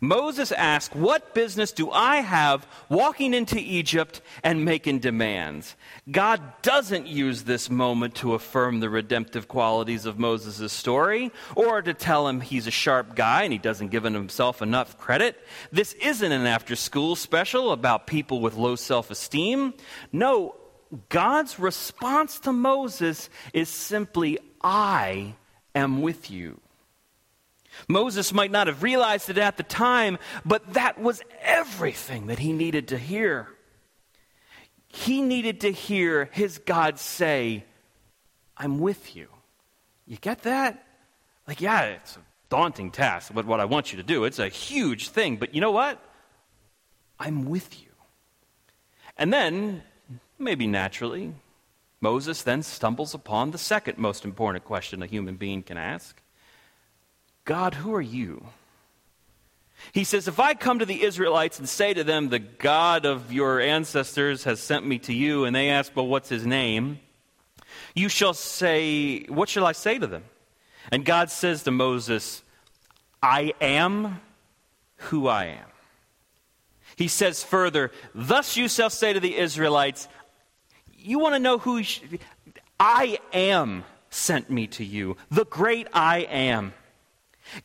Moses 0.00 0.52
asked, 0.52 0.94
What 0.94 1.34
business 1.34 1.72
do 1.72 1.90
I 1.90 2.16
have 2.16 2.66
walking 2.88 3.34
into 3.34 3.58
Egypt 3.58 4.20
and 4.42 4.64
making 4.64 5.00
demands? 5.00 5.76
God 6.10 6.40
doesn't 6.62 7.06
use 7.06 7.42
this 7.42 7.70
moment 7.70 8.14
to 8.16 8.34
affirm 8.34 8.80
the 8.80 8.90
redemptive 8.90 9.48
qualities 9.48 10.06
of 10.06 10.18
Moses' 10.18 10.72
story 10.72 11.30
or 11.56 11.82
to 11.82 11.94
tell 11.94 12.28
him 12.28 12.40
he's 12.40 12.66
a 12.66 12.70
sharp 12.70 13.14
guy 13.14 13.42
and 13.42 13.52
he 13.52 13.58
doesn't 13.58 13.88
give 13.88 14.04
himself 14.04 14.62
enough 14.62 14.98
credit. 14.98 15.36
This 15.72 15.92
isn't 15.94 16.32
an 16.32 16.46
after 16.46 16.76
school 16.76 17.16
special 17.16 17.72
about 17.72 18.06
people 18.06 18.40
with 18.40 18.56
low 18.56 18.76
self 18.76 19.10
esteem. 19.10 19.74
No, 20.12 20.56
God's 21.08 21.58
response 21.58 22.40
to 22.40 22.52
Moses 22.52 23.30
is 23.52 23.68
simply, 23.68 24.38
I 24.62 25.34
am 25.74 26.02
with 26.02 26.30
you. 26.30 26.60
Moses 27.88 28.32
might 28.32 28.50
not 28.50 28.66
have 28.66 28.82
realized 28.82 29.30
it 29.30 29.38
at 29.38 29.56
the 29.56 29.62
time, 29.62 30.18
but 30.44 30.74
that 30.74 31.00
was 31.00 31.22
everything 31.42 32.26
that 32.26 32.38
he 32.38 32.52
needed 32.52 32.88
to 32.88 32.98
hear. 32.98 33.48
He 34.88 35.22
needed 35.22 35.60
to 35.60 35.70
hear 35.70 36.28
his 36.32 36.58
God 36.58 36.98
say, 36.98 37.64
I'm 38.56 38.78
with 38.80 39.16
you. 39.16 39.28
You 40.06 40.16
get 40.16 40.42
that? 40.42 40.84
Like, 41.46 41.60
yeah, 41.60 41.84
it's 41.84 42.16
a 42.16 42.20
daunting 42.48 42.90
task, 42.90 43.32
but 43.34 43.46
what 43.46 43.60
I 43.60 43.64
want 43.64 43.92
you 43.92 43.96
to 43.98 44.02
do, 44.02 44.24
it's 44.24 44.38
a 44.38 44.48
huge 44.48 45.10
thing. 45.10 45.36
But 45.36 45.54
you 45.54 45.60
know 45.60 45.70
what? 45.70 46.02
I'm 47.18 47.48
with 47.48 47.80
you. 47.80 47.88
And 49.16 49.32
then, 49.32 49.82
maybe 50.38 50.66
naturally, 50.66 51.34
Moses 52.00 52.42
then 52.42 52.62
stumbles 52.62 53.14
upon 53.14 53.50
the 53.50 53.58
second 53.58 53.98
most 53.98 54.24
important 54.24 54.64
question 54.64 55.02
a 55.02 55.06
human 55.06 55.36
being 55.36 55.62
can 55.62 55.76
ask 55.76 56.19
God, 57.50 57.74
who 57.74 57.92
are 57.96 58.00
you? 58.00 58.46
He 59.90 60.04
says, 60.04 60.28
If 60.28 60.38
I 60.38 60.54
come 60.54 60.78
to 60.78 60.86
the 60.86 61.02
Israelites 61.02 61.58
and 61.58 61.68
say 61.68 61.92
to 61.92 62.04
them, 62.04 62.28
The 62.28 62.38
God 62.38 63.04
of 63.04 63.32
your 63.32 63.60
ancestors 63.60 64.44
has 64.44 64.60
sent 64.60 64.86
me 64.86 65.00
to 65.00 65.12
you, 65.12 65.44
and 65.44 65.56
they 65.56 65.68
ask, 65.68 65.90
Well, 65.96 66.06
what's 66.06 66.28
his 66.28 66.46
name? 66.46 67.00
You 67.92 68.08
shall 68.08 68.34
say, 68.34 69.24
What 69.24 69.48
shall 69.48 69.66
I 69.66 69.72
say 69.72 69.98
to 69.98 70.06
them? 70.06 70.22
And 70.92 71.04
God 71.04 71.28
says 71.28 71.64
to 71.64 71.72
Moses, 71.72 72.44
I 73.20 73.52
am 73.60 74.20
who 75.08 75.26
I 75.26 75.46
am. 75.46 75.66
He 76.94 77.08
says 77.08 77.42
further, 77.42 77.90
Thus 78.14 78.56
you 78.56 78.68
shall 78.68 78.90
say 78.90 79.12
to 79.12 79.18
the 79.18 79.36
Israelites, 79.36 80.06
You 80.96 81.18
want 81.18 81.34
to 81.34 81.40
know 81.40 81.58
who 81.58 81.82
I 82.78 83.18
am 83.32 83.82
sent 84.08 84.50
me 84.50 84.68
to 84.68 84.84
you, 84.84 85.16
the 85.32 85.46
great 85.46 85.88
I 85.92 86.20
am. 86.20 86.74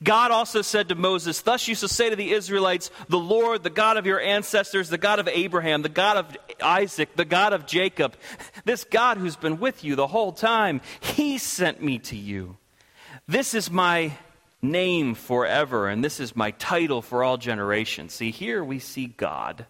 God 0.03 0.31
also 0.31 0.61
said 0.61 0.89
to 0.89 0.95
Moses, 0.95 1.41
Thus 1.41 1.67
you 1.67 1.75
shall 1.75 1.89
say 1.89 2.09
to 2.09 2.15
the 2.15 2.31
Israelites, 2.31 2.91
The 3.09 3.19
Lord, 3.19 3.63
the 3.63 3.69
God 3.69 3.97
of 3.97 4.05
your 4.05 4.19
ancestors, 4.19 4.89
the 4.89 4.97
God 4.97 5.19
of 5.19 5.27
Abraham, 5.27 5.81
the 5.81 5.89
God 5.89 6.17
of 6.17 6.37
Isaac, 6.61 7.15
the 7.15 7.25
God 7.25 7.53
of 7.53 7.65
Jacob, 7.65 8.15
this 8.63 8.83
God 8.83 9.17
who's 9.17 9.35
been 9.35 9.59
with 9.59 9.83
you 9.83 9.95
the 9.95 10.07
whole 10.07 10.31
time, 10.31 10.81
he 10.99 11.37
sent 11.37 11.81
me 11.81 11.99
to 11.99 12.15
you. 12.15 12.57
This 13.27 13.53
is 13.53 13.71
my 13.71 14.13
name 14.61 15.15
forever, 15.15 15.87
and 15.87 16.03
this 16.03 16.19
is 16.19 16.35
my 16.35 16.51
title 16.51 17.01
for 17.01 17.23
all 17.23 17.37
generations. 17.37 18.13
See, 18.13 18.31
here 18.31 18.63
we 18.63 18.79
see 18.79 19.07
God 19.07 19.65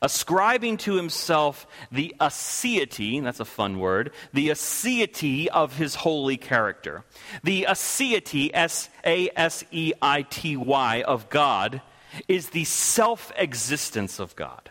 ascribing 0.00 0.76
to 0.78 0.94
himself 0.94 1.66
the 1.90 2.14
aseity, 2.20 3.22
that's 3.22 3.40
a 3.40 3.44
fun 3.44 3.78
word, 3.78 4.12
the 4.32 4.48
aseity 4.48 5.46
of 5.48 5.76
his 5.76 5.96
holy 5.96 6.36
character. 6.36 7.04
The 7.42 7.66
aseity, 7.68 8.50
S 8.54 8.88
A 9.04 9.30
S 9.36 9.64
E 9.70 9.92
I 10.00 10.22
T 10.22 10.56
Y, 10.56 11.02
of 11.02 11.28
God 11.28 11.82
is 12.28 12.50
the 12.50 12.64
self 12.64 13.32
existence 13.36 14.18
of 14.18 14.36
God. 14.36 14.70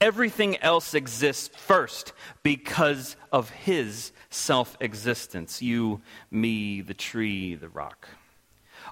Everything 0.00 0.56
else 0.58 0.94
exists 0.94 1.54
first 1.56 2.12
because 2.42 3.16
of 3.32 3.50
his 3.50 4.12
self 4.30 4.76
existence. 4.80 5.62
You, 5.62 6.02
me, 6.30 6.80
the 6.80 6.94
tree, 6.94 7.54
the 7.54 7.68
rock. 7.68 8.08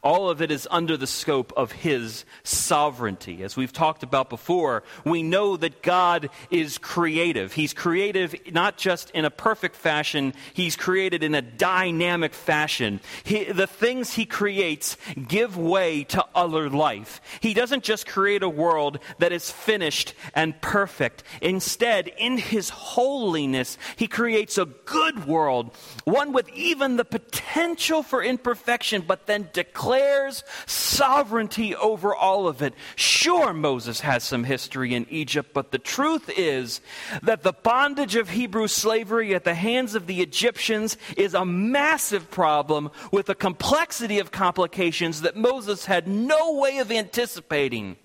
All 0.03 0.31
of 0.31 0.43
it 0.43 0.51
is 0.51 0.67
under 0.71 0.97
the 0.97 1.07
scope 1.07 1.53
of 1.57 1.71
His 1.73 2.25
sovereignty. 2.43 3.43
As 3.43 3.57
we've 3.57 3.73
talked 3.73 4.03
about 4.03 4.31
before, 4.31 4.83
we 5.05 5.23
know 5.23 5.57
that 5.57 5.83
God 5.83 6.31
is 6.51 6.79
creative. 6.79 7.53
He's 7.53 7.73
creative 7.73 8.35
not 8.53 8.79
just 8.79 9.11
in 9.11 9.25
a 9.25 9.31
perfect 9.31 9.77
fashion, 9.77 10.35
He's 10.55 10.77
created 10.77 11.23
in 11.23 11.35
a 11.35 11.43
dynamic 11.43 12.35
fashion. 12.35 13.01
He, 13.23 13.45
the 13.45 13.67
things 13.67 14.15
He 14.15 14.25
creates 14.27 14.97
give 15.29 15.57
way 15.57 16.05
to 16.05 16.25
other 16.35 16.69
life. 16.71 17.21
He 17.41 17.55
doesn't 17.55 17.85
just 17.85 18.07
create 18.07 18.43
a 18.43 18.49
world 18.49 18.99
that 19.19 19.33
is 19.33 19.51
finished 19.51 20.15
and 20.35 20.61
perfect. 20.61 21.23
Instead, 21.41 22.09
in 22.19 22.39
His 22.39 22.71
holiness, 22.71 23.79
He 23.97 24.09
creates 24.09 24.59
a 24.59 24.65
good 24.65 25.27
world, 25.27 25.77
one 26.05 26.33
with 26.33 26.49
even 26.51 26.97
the 26.97 27.05
potential 27.05 28.03
for 28.03 28.23
imperfection, 28.23 29.05
but 29.07 29.27
then 29.27 29.49
declares 29.53 29.82
declares 29.83 30.45
sovereignty 30.65 31.75
over 31.75 32.15
all 32.15 32.47
of 32.47 32.63
it. 32.63 32.73
Sure, 32.95 33.53
Moses 33.53 33.99
has 34.01 34.23
some 34.23 34.45
history 34.45 34.95
in 34.95 35.07
Egypt, 35.11 35.51
but 35.53 35.73
the 35.73 35.79
truth 35.79 36.31
is 36.37 36.81
that 37.21 37.43
the 37.43 37.53
bondage 37.53 38.15
of 38.15 38.31
Hebrew 38.31 38.69
slavery 38.69 39.35
at 39.35 39.43
the 39.43 39.55
hands 39.55 39.97
of 39.97 40.07
the 40.07 40.21
Egyptians 40.23 40.97
is 41.17 41.35
a 41.35 41.45
massive 41.45 42.31
problem 42.31 42.93
with 43.11 43.29
a 43.29 43.35
complexity 43.35 44.21
of 44.21 44.31
complications 44.31 45.23
that 45.23 45.37
Moses 45.37 45.87
had 45.87 46.07
no 46.07 46.53
way 46.53 46.79
of 46.79 46.93
anticipating. 46.93 47.97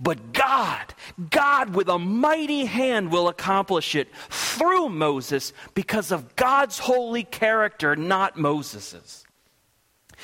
But 0.00 0.32
God, 0.32 0.94
God 1.28 1.74
with 1.74 1.90
a 1.90 1.98
mighty 1.98 2.64
hand 2.64 3.12
will 3.12 3.28
accomplish 3.28 3.94
it 3.94 4.08
through 4.30 4.88
Moses 4.88 5.52
because 5.74 6.10
of 6.10 6.36
God's 6.36 6.78
holy 6.78 7.24
character, 7.24 7.96
not 7.96 8.38
Moses's. 8.38 9.27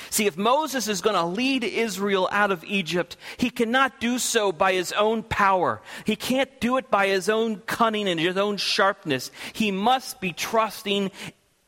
See, 0.09 0.25
if 0.25 0.37
Moses 0.37 0.87
is 0.87 1.01
going 1.01 1.15
to 1.15 1.25
lead 1.25 1.63
Israel 1.63 2.27
out 2.31 2.51
of 2.51 2.63
Egypt, 2.65 3.17
he 3.37 3.49
cannot 3.49 3.99
do 3.99 4.19
so 4.19 4.51
by 4.51 4.73
his 4.73 4.91
own 4.91 5.23
power. 5.23 5.81
He 6.05 6.15
can't 6.15 6.59
do 6.59 6.77
it 6.77 6.91
by 6.91 7.07
his 7.07 7.29
own 7.29 7.61
cunning 7.61 8.07
and 8.07 8.19
his 8.19 8.37
own 8.37 8.57
sharpness. 8.57 9.31
He 9.53 9.71
must 9.71 10.19
be 10.19 10.33
trusting 10.33 11.11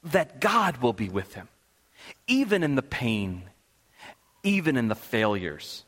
that 0.04 0.40
God 0.40 0.78
will 0.78 0.94
be 0.94 1.10
with 1.10 1.34
him, 1.34 1.48
even 2.28 2.64
in 2.64 2.76
the 2.76 2.84
pain, 2.84 3.44
even 4.44 4.78
in 4.78 4.88
the 4.88 4.96
failures. 4.96 5.84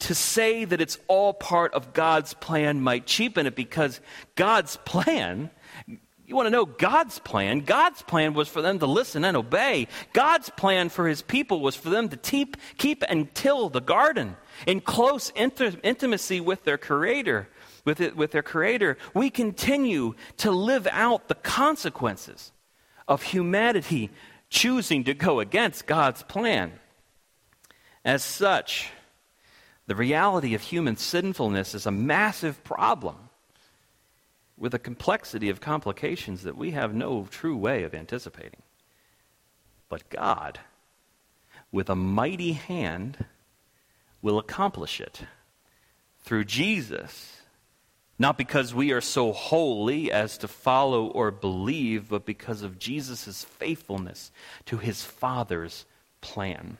To 0.00 0.14
say 0.14 0.64
that 0.64 0.80
it's 0.80 0.98
all 1.06 1.32
part 1.32 1.72
of 1.74 1.92
God's 1.92 2.34
plan 2.34 2.80
might 2.80 3.06
cheapen 3.06 3.46
it 3.46 3.54
because 3.54 4.00
God's 4.34 4.76
plan 4.84 5.50
you 6.26 6.36
want 6.36 6.46
to 6.46 6.50
know 6.50 6.64
God's 6.64 7.18
plan? 7.18 7.60
God's 7.60 8.02
plan 8.02 8.32
was 8.32 8.48
for 8.48 8.62
them 8.62 8.78
to 8.78 8.86
listen 8.86 9.24
and 9.24 9.36
obey. 9.36 9.88
God's 10.12 10.48
plan 10.50 10.88
for 10.88 11.06
his 11.06 11.20
people 11.20 11.60
was 11.60 11.76
for 11.76 11.90
them 11.90 12.08
to 12.08 12.16
keep, 12.16 12.56
keep 12.78 13.04
and 13.08 13.34
till 13.34 13.68
the 13.68 13.80
garden 13.80 14.36
in 14.66 14.80
close 14.80 15.30
intimacy 15.34 16.40
with 16.40 16.64
their 16.64 16.78
creator. 16.78 17.48
With, 17.84 18.00
it, 18.00 18.16
with 18.16 18.30
their 18.30 18.42
creator, 18.42 18.96
we 19.12 19.28
continue 19.28 20.14
to 20.38 20.50
live 20.50 20.86
out 20.90 21.28
the 21.28 21.34
consequences 21.34 22.50
of 23.06 23.22
humanity 23.22 24.08
choosing 24.48 25.04
to 25.04 25.12
go 25.12 25.38
against 25.40 25.86
God's 25.86 26.22
plan. 26.22 26.72
As 28.02 28.22
such, 28.22 28.88
the 29.86 29.94
reality 29.94 30.54
of 30.54 30.62
human 30.62 30.96
sinfulness 30.96 31.74
is 31.74 31.84
a 31.84 31.90
massive 31.90 32.64
problem 32.64 33.16
with 34.56 34.74
a 34.74 34.78
complexity 34.78 35.48
of 35.48 35.60
complications 35.60 36.42
that 36.42 36.56
we 36.56 36.70
have 36.72 36.94
no 36.94 37.26
true 37.30 37.56
way 37.56 37.82
of 37.82 37.94
anticipating. 37.94 38.62
But 39.88 40.08
God, 40.10 40.60
with 41.72 41.90
a 41.90 41.96
mighty 41.96 42.52
hand, 42.52 43.24
will 44.22 44.38
accomplish 44.38 45.00
it 45.00 45.22
through 46.22 46.44
Jesus. 46.44 47.40
Not 48.18 48.38
because 48.38 48.72
we 48.72 48.92
are 48.92 49.00
so 49.00 49.32
holy 49.32 50.10
as 50.10 50.38
to 50.38 50.48
follow 50.48 51.06
or 51.06 51.30
believe, 51.32 52.08
but 52.08 52.24
because 52.24 52.62
of 52.62 52.78
Jesus' 52.78 53.44
faithfulness 53.44 54.30
to 54.66 54.78
his 54.78 55.04
Father's 55.04 55.84
plan. 56.20 56.78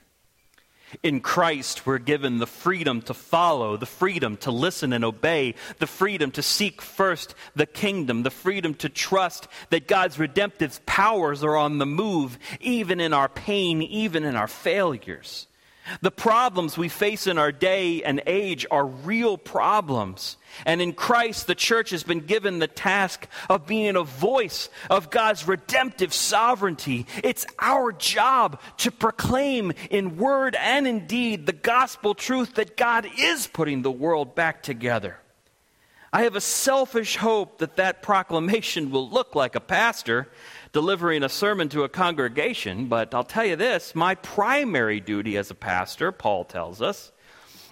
In 1.02 1.20
Christ, 1.20 1.86
we're 1.86 1.98
given 1.98 2.38
the 2.38 2.46
freedom 2.46 3.02
to 3.02 3.14
follow, 3.14 3.76
the 3.76 3.86
freedom 3.86 4.36
to 4.38 4.50
listen 4.50 4.92
and 4.92 5.04
obey, 5.04 5.54
the 5.78 5.86
freedom 5.86 6.30
to 6.32 6.42
seek 6.42 6.80
first 6.80 7.34
the 7.56 7.66
kingdom, 7.66 8.22
the 8.22 8.30
freedom 8.30 8.74
to 8.74 8.88
trust 8.88 9.48
that 9.70 9.88
God's 9.88 10.18
redemptive 10.18 10.84
powers 10.86 11.42
are 11.42 11.56
on 11.56 11.78
the 11.78 11.86
move, 11.86 12.38
even 12.60 13.00
in 13.00 13.12
our 13.12 13.28
pain, 13.28 13.82
even 13.82 14.24
in 14.24 14.36
our 14.36 14.48
failures. 14.48 15.46
The 16.00 16.10
problems 16.10 16.78
we 16.78 16.88
face 16.88 17.26
in 17.26 17.36
our 17.36 17.52
day 17.52 18.02
and 18.02 18.22
age 18.26 18.64
are 18.70 18.86
real 18.86 19.36
problems. 19.36 20.36
And 20.64 20.80
in 20.80 20.92
Christ, 20.92 21.46
the 21.46 21.54
church 21.54 21.90
has 21.90 22.02
been 22.02 22.20
given 22.20 22.58
the 22.58 22.66
task 22.66 23.28
of 23.50 23.66
being 23.66 23.96
a 23.96 24.02
voice 24.02 24.70
of 24.88 25.10
God's 25.10 25.46
redemptive 25.46 26.14
sovereignty. 26.14 27.06
It's 27.22 27.46
our 27.58 27.92
job 27.92 28.60
to 28.78 28.90
proclaim 28.90 29.72
in 29.90 30.16
word 30.16 30.56
and 30.56 30.86
in 30.86 31.06
deed 31.06 31.46
the 31.46 31.52
gospel 31.52 32.14
truth 32.14 32.54
that 32.54 32.76
God 32.76 33.06
is 33.18 33.46
putting 33.46 33.82
the 33.82 33.90
world 33.90 34.34
back 34.34 34.62
together. 34.62 35.18
I 36.14 36.22
have 36.22 36.36
a 36.36 36.40
selfish 36.40 37.16
hope 37.16 37.58
that 37.58 37.76
that 37.76 38.00
proclamation 38.00 38.92
will 38.92 39.10
look 39.10 39.34
like 39.34 39.56
a 39.56 39.60
pastor 39.60 40.28
delivering 40.74 41.22
a 41.22 41.28
sermon 41.28 41.70
to 41.70 41.84
a 41.84 41.88
congregation, 41.88 42.88
but 42.88 43.14
I'll 43.14 43.24
tell 43.24 43.46
you 43.46 43.56
this 43.56 43.94
my 43.94 44.16
primary 44.16 45.00
duty 45.00 45.38
as 45.38 45.50
a 45.50 45.54
pastor, 45.54 46.12
Paul 46.12 46.44
tells 46.44 46.82
us, 46.82 47.12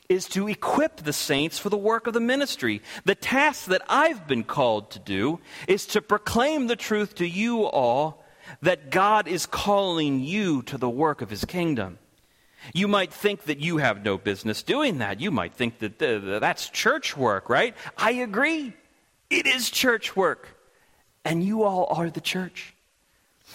is 0.09 0.27
to 0.29 0.49
equip 0.49 0.99
the 0.99 1.13
saints 1.13 1.59
for 1.59 1.69
the 1.69 1.77
work 1.77 2.07
of 2.07 2.15
the 2.15 2.21
ministry. 2.21 2.81
The 3.05 3.15
task 3.15 3.67
that 3.67 3.83
I've 3.89 4.27
been 4.27 4.45
called 4.45 4.93
to 4.93 4.99
do 4.99 5.41
is 5.67 5.85
to 5.87 6.01
proclaim 6.01 6.69
the 6.69 6.77
truth 6.77 7.17
to 7.17 7.29
you 7.29 7.65
all 7.65 8.25
that 8.61 8.91
God 8.91 9.27
is 9.27 9.47
calling 9.47 10.21
you 10.21 10.63
to 10.63 10.79
the 10.79 10.91
work 10.91 11.23
of 11.23 11.31
his 11.31 11.45
kingdom. 11.45 11.99
You 12.73 12.87
might 12.87 13.13
think 13.13 13.45
that 13.45 13.59
you 13.59 13.79
have 13.79 14.05
no 14.05 14.17
business 14.17 14.63
doing 14.63 14.99
that. 14.99 15.21
You 15.21 15.33
might 15.33 15.55
think 15.55 15.81
that 15.81 15.99
that's 15.99 16.69
church 16.69 17.17
work, 17.17 17.49
right? 17.49 17.75
I 17.97 18.13
agree. 18.13 18.75
It 19.29 19.47
is 19.47 19.71
church 19.71 20.15
work. 20.15 20.57
And 21.25 21.43
you 21.43 21.65
all 21.65 21.87
are 21.91 22.09
the 22.11 22.21
church. 22.21 22.77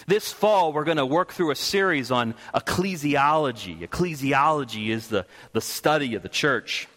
This 0.06 0.32
fall, 0.32 0.72
we're 0.72 0.84
going 0.84 0.96
to 0.98 1.06
work 1.06 1.32
through 1.32 1.50
a 1.50 1.56
series 1.56 2.10
on 2.10 2.34
ecclesiology. 2.54 3.86
Ecclesiology 3.86 4.88
is 4.88 5.08
the, 5.08 5.26
the 5.52 5.60
study 5.60 6.14
of 6.14 6.22
the 6.22 6.28
church. 6.28 6.88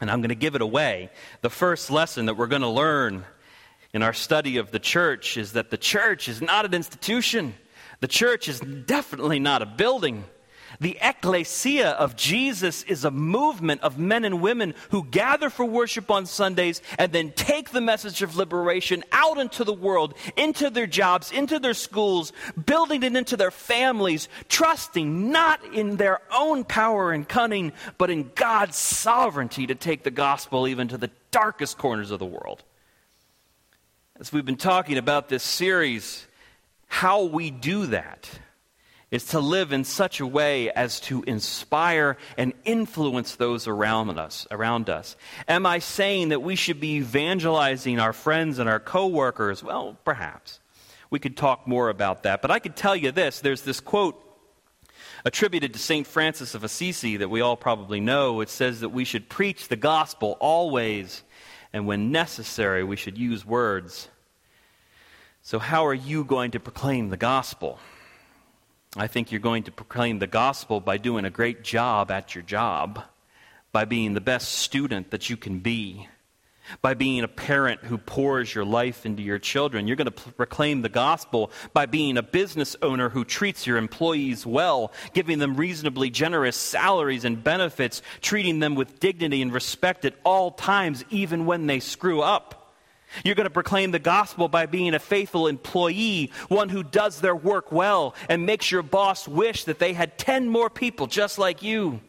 And 0.00 0.10
I'm 0.10 0.20
going 0.20 0.30
to 0.30 0.34
give 0.34 0.54
it 0.54 0.62
away. 0.62 1.10
The 1.42 1.50
first 1.50 1.90
lesson 1.90 2.26
that 2.26 2.36
we're 2.36 2.46
going 2.46 2.62
to 2.62 2.68
learn 2.68 3.24
in 3.92 4.02
our 4.02 4.12
study 4.12 4.56
of 4.56 4.70
the 4.70 4.78
church 4.78 5.36
is 5.36 5.52
that 5.52 5.70
the 5.70 5.76
church 5.76 6.28
is 6.28 6.40
not 6.40 6.64
an 6.64 6.74
institution, 6.74 7.54
the 8.00 8.08
church 8.08 8.48
is 8.48 8.60
definitely 8.60 9.38
not 9.38 9.62
a 9.62 9.66
building. 9.66 10.24
The 10.78 10.98
ecclesia 11.00 11.90
of 11.90 12.14
Jesus 12.16 12.82
is 12.84 13.04
a 13.04 13.10
movement 13.10 13.80
of 13.80 13.98
men 13.98 14.24
and 14.24 14.40
women 14.40 14.74
who 14.90 15.04
gather 15.04 15.50
for 15.50 15.64
worship 15.64 16.10
on 16.10 16.26
Sundays 16.26 16.80
and 16.98 17.10
then 17.12 17.32
take 17.32 17.70
the 17.70 17.80
message 17.80 18.22
of 18.22 18.36
liberation 18.36 19.02
out 19.10 19.38
into 19.38 19.64
the 19.64 19.72
world, 19.72 20.14
into 20.36 20.70
their 20.70 20.86
jobs, 20.86 21.32
into 21.32 21.58
their 21.58 21.74
schools, 21.74 22.32
building 22.66 23.02
it 23.02 23.16
into 23.16 23.36
their 23.36 23.50
families, 23.50 24.28
trusting 24.48 25.32
not 25.32 25.64
in 25.74 25.96
their 25.96 26.20
own 26.32 26.64
power 26.64 27.12
and 27.12 27.28
cunning, 27.28 27.72
but 27.98 28.10
in 28.10 28.30
God's 28.34 28.76
sovereignty 28.76 29.66
to 29.66 29.74
take 29.74 30.04
the 30.04 30.10
gospel 30.10 30.68
even 30.68 30.88
to 30.88 30.98
the 30.98 31.10
darkest 31.30 31.78
corners 31.78 32.10
of 32.10 32.18
the 32.18 32.26
world. 32.26 32.62
As 34.18 34.32
we've 34.32 34.44
been 34.44 34.56
talking 34.56 34.98
about 34.98 35.28
this 35.28 35.42
series, 35.42 36.26
how 36.86 37.24
we 37.24 37.50
do 37.50 37.86
that 37.86 38.28
is 39.10 39.26
to 39.26 39.40
live 39.40 39.72
in 39.72 39.84
such 39.84 40.20
a 40.20 40.26
way 40.26 40.70
as 40.70 41.00
to 41.00 41.22
inspire 41.24 42.16
and 42.36 42.52
influence 42.64 43.36
those 43.36 43.66
around 43.66 44.18
us 44.18 44.46
around 44.50 44.88
us. 44.88 45.16
Am 45.48 45.66
i 45.66 45.78
saying 45.78 46.28
that 46.28 46.42
we 46.42 46.56
should 46.56 46.80
be 46.80 46.96
evangelizing 46.96 47.98
our 47.98 48.12
friends 48.12 48.58
and 48.58 48.68
our 48.68 48.80
coworkers? 48.80 49.62
Well 49.62 49.96
perhaps. 50.04 50.60
We 51.10 51.18
could 51.18 51.36
talk 51.36 51.66
more 51.66 51.88
about 51.88 52.22
that. 52.22 52.40
But 52.40 52.50
i 52.50 52.58
could 52.58 52.76
tell 52.76 52.94
you 52.94 53.10
this 53.10 53.40
there's 53.40 53.62
this 53.62 53.80
quote 53.80 54.22
attributed 55.24 55.72
to 55.74 55.78
st 55.78 56.06
francis 56.06 56.54
of 56.54 56.64
assisi 56.64 57.16
that 57.18 57.28
we 57.28 57.40
all 57.40 57.56
probably 57.56 58.00
know. 58.00 58.40
It 58.40 58.48
says 58.48 58.80
that 58.80 58.90
we 58.90 59.04
should 59.04 59.28
preach 59.28 59.68
the 59.68 59.76
gospel 59.76 60.36
always 60.40 61.22
and 61.72 61.86
when 61.86 62.12
necessary 62.12 62.84
we 62.84 62.96
should 62.96 63.18
use 63.18 63.44
words. 63.44 64.08
So 65.42 65.58
how 65.58 65.86
are 65.86 65.94
you 65.94 66.24
going 66.24 66.52
to 66.52 66.60
proclaim 66.60 67.08
the 67.08 67.16
gospel 67.16 67.78
I 68.96 69.06
think 69.06 69.30
you're 69.30 69.40
going 69.40 69.62
to 69.64 69.70
proclaim 69.70 70.18
the 70.18 70.26
gospel 70.26 70.80
by 70.80 70.98
doing 70.98 71.24
a 71.24 71.30
great 71.30 71.62
job 71.62 72.10
at 72.10 72.34
your 72.34 72.42
job, 72.42 73.00
by 73.70 73.84
being 73.84 74.14
the 74.14 74.20
best 74.20 74.50
student 74.50 75.12
that 75.12 75.30
you 75.30 75.36
can 75.36 75.60
be, 75.60 76.08
by 76.82 76.94
being 76.94 77.22
a 77.22 77.28
parent 77.28 77.84
who 77.84 77.98
pours 77.98 78.52
your 78.52 78.64
life 78.64 79.06
into 79.06 79.22
your 79.22 79.38
children. 79.38 79.86
You're 79.86 79.96
going 79.96 80.10
to 80.10 80.32
proclaim 80.32 80.82
the 80.82 80.88
gospel 80.88 81.52
by 81.72 81.86
being 81.86 82.16
a 82.16 82.22
business 82.22 82.74
owner 82.82 83.10
who 83.10 83.24
treats 83.24 83.64
your 83.64 83.76
employees 83.76 84.44
well, 84.44 84.92
giving 85.14 85.38
them 85.38 85.54
reasonably 85.54 86.10
generous 86.10 86.56
salaries 86.56 87.24
and 87.24 87.44
benefits, 87.44 88.02
treating 88.20 88.58
them 88.58 88.74
with 88.74 88.98
dignity 88.98 89.40
and 89.40 89.52
respect 89.52 90.04
at 90.04 90.14
all 90.24 90.50
times, 90.50 91.04
even 91.10 91.46
when 91.46 91.68
they 91.68 91.78
screw 91.78 92.22
up. 92.22 92.59
You're 93.24 93.34
going 93.34 93.44
to 93.44 93.50
proclaim 93.50 93.90
the 93.90 93.98
gospel 93.98 94.48
by 94.48 94.66
being 94.66 94.94
a 94.94 94.98
faithful 94.98 95.46
employee, 95.46 96.32
one 96.48 96.68
who 96.68 96.82
does 96.82 97.20
their 97.20 97.36
work 97.36 97.72
well 97.72 98.14
and 98.28 98.46
makes 98.46 98.70
your 98.70 98.82
boss 98.82 99.26
wish 99.26 99.64
that 99.64 99.78
they 99.78 99.92
had 99.92 100.18
10 100.18 100.48
more 100.48 100.70
people 100.70 101.06
just 101.06 101.38
like 101.38 101.62
you. 101.62 102.00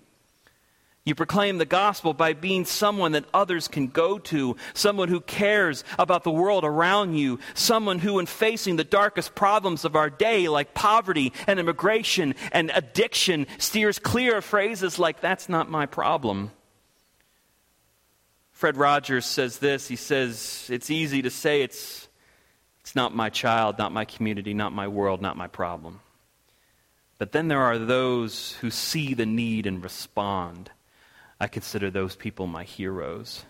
You 1.03 1.15
proclaim 1.15 1.57
the 1.57 1.65
gospel 1.65 2.13
by 2.13 2.33
being 2.33 2.63
someone 2.63 3.13
that 3.13 3.25
others 3.33 3.67
can 3.67 3.87
go 3.87 4.19
to, 4.19 4.55
someone 4.75 5.09
who 5.09 5.19
cares 5.19 5.83
about 5.97 6.23
the 6.23 6.29
world 6.29 6.63
around 6.63 7.15
you, 7.15 7.39
someone 7.55 7.97
who, 7.97 8.19
in 8.19 8.27
facing 8.27 8.75
the 8.75 8.83
darkest 8.83 9.33
problems 9.33 9.83
of 9.83 9.95
our 9.95 10.11
day, 10.11 10.47
like 10.47 10.75
poverty 10.75 11.33
and 11.47 11.59
immigration 11.59 12.35
and 12.51 12.71
addiction, 12.75 13.47
steers 13.57 13.97
clear 13.97 14.37
of 14.37 14.45
phrases 14.45 14.99
like, 14.99 15.21
That's 15.21 15.49
not 15.49 15.71
my 15.71 15.87
problem. 15.87 16.51
Fred 18.61 18.77
Rogers 18.77 19.25
says 19.25 19.57
this. 19.57 19.87
He 19.87 19.95
says, 19.95 20.67
It's 20.69 20.91
easy 20.91 21.23
to 21.23 21.31
say 21.31 21.63
it's, 21.63 22.07
it's 22.81 22.95
not 22.95 23.11
my 23.15 23.31
child, 23.31 23.79
not 23.79 23.91
my 23.91 24.05
community, 24.05 24.53
not 24.53 24.71
my 24.71 24.87
world, 24.87 25.19
not 25.19 25.35
my 25.35 25.47
problem. 25.47 25.99
But 27.17 27.31
then 27.31 27.47
there 27.47 27.63
are 27.63 27.79
those 27.79 28.51
who 28.61 28.69
see 28.69 29.15
the 29.15 29.25
need 29.25 29.65
and 29.65 29.83
respond. 29.83 30.69
I 31.39 31.47
consider 31.47 31.89
those 31.89 32.15
people 32.15 32.45
my 32.45 32.63
heroes. 32.63 33.45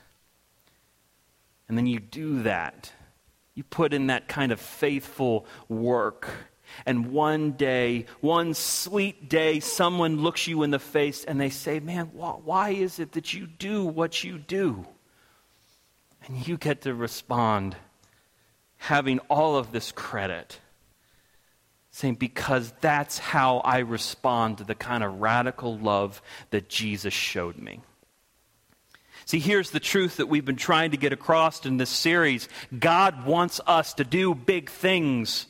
And 1.68 1.78
then 1.78 1.88
you 1.88 2.00
do 2.00 2.44
that. 2.44 2.94
You 3.54 3.66
put 3.66 3.94
in 3.94 4.08
that 4.08 4.30
kind 4.30 4.54
of 4.54 4.62
faithful 4.62 5.46
work. 5.68 6.30
And 6.86 7.12
one 7.12 7.52
day, 7.52 8.06
one 8.22 8.54
sweet 8.54 9.28
day, 9.28 9.60
someone 9.60 10.22
looks 10.22 10.48
you 10.48 10.64
in 10.64 10.72
the 10.72 10.80
face 10.80 11.26
and 11.26 11.38
they 11.38 11.50
say, 11.50 11.82
Man, 11.82 12.12
why 12.14 12.70
is 12.70 12.98
it 12.98 13.12
that 13.12 13.34
you 13.34 13.46
do 13.46 13.84
what 13.84 14.24
you 14.24 14.38
do? 14.38 14.86
And 16.28 16.48
you 16.48 16.58
get 16.58 16.82
to 16.82 16.94
respond 16.94 17.76
having 18.78 19.20
all 19.30 19.58
of 19.58 19.72
this 19.72 19.92
credit. 19.92 20.60
Saying, 21.92 22.16
because 22.16 22.74
that's 22.82 23.18
how 23.18 23.58
I 23.60 23.80
respond 23.80 24.60
to 24.60 24.64
the 24.64 24.76
kind 24.76 25.04
of 25.04 25.20
radical 25.20 25.78
love 25.78 26.22
that 26.52 26.70
Jesus 26.70 27.14
showed 27.14 27.58
me. 27.58 27.82
See, 29.26 29.40
here's 29.40 29.72
the 29.72 29.80
truth 29.80 30.18
that 30.18 30.28
we've 30.28 30.46
been 30.46 30.56
trying 30.56 30.92
to 30.92 30.98
get 30.98 31.14
across 31.14 31.66
in 31.66 31.78
this 31.78 31.90
series 31.90 32.50
God 32.78 33.26
wants 33.26 33.60
us 33.68 33.94
to 33.96 34.04
do 34.04 34.34
big 34.34 34.70
things, 34.70 35.48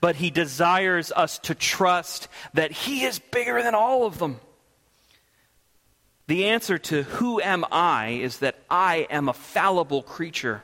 but 0.00 0.16
He 0.16 0.30
desires 0.30 1.12
us 1.12 1.38
to 1.40 1.54
trust 1.54 2.28
that 2.54 2.72
He 2.72 3.04
is 3.04 3.18
bigger 3.18 3.62
than 3.62 3.74
all 3.74 4.04
of 4.04 4.18
them. 4.18 4.40
The 6.26 6.46
answer 6.46 6.78
to 6.78 7.02
who 7.02 7.40
am 7.40 7.64
I 7.70 8.08
is 8.22 8.38
that 8.38 8.58
I 8.70 9.06
am 9.10 9.28
a 9.28 9.34
fallible 9.34 10.02
creature, 10.02 10.62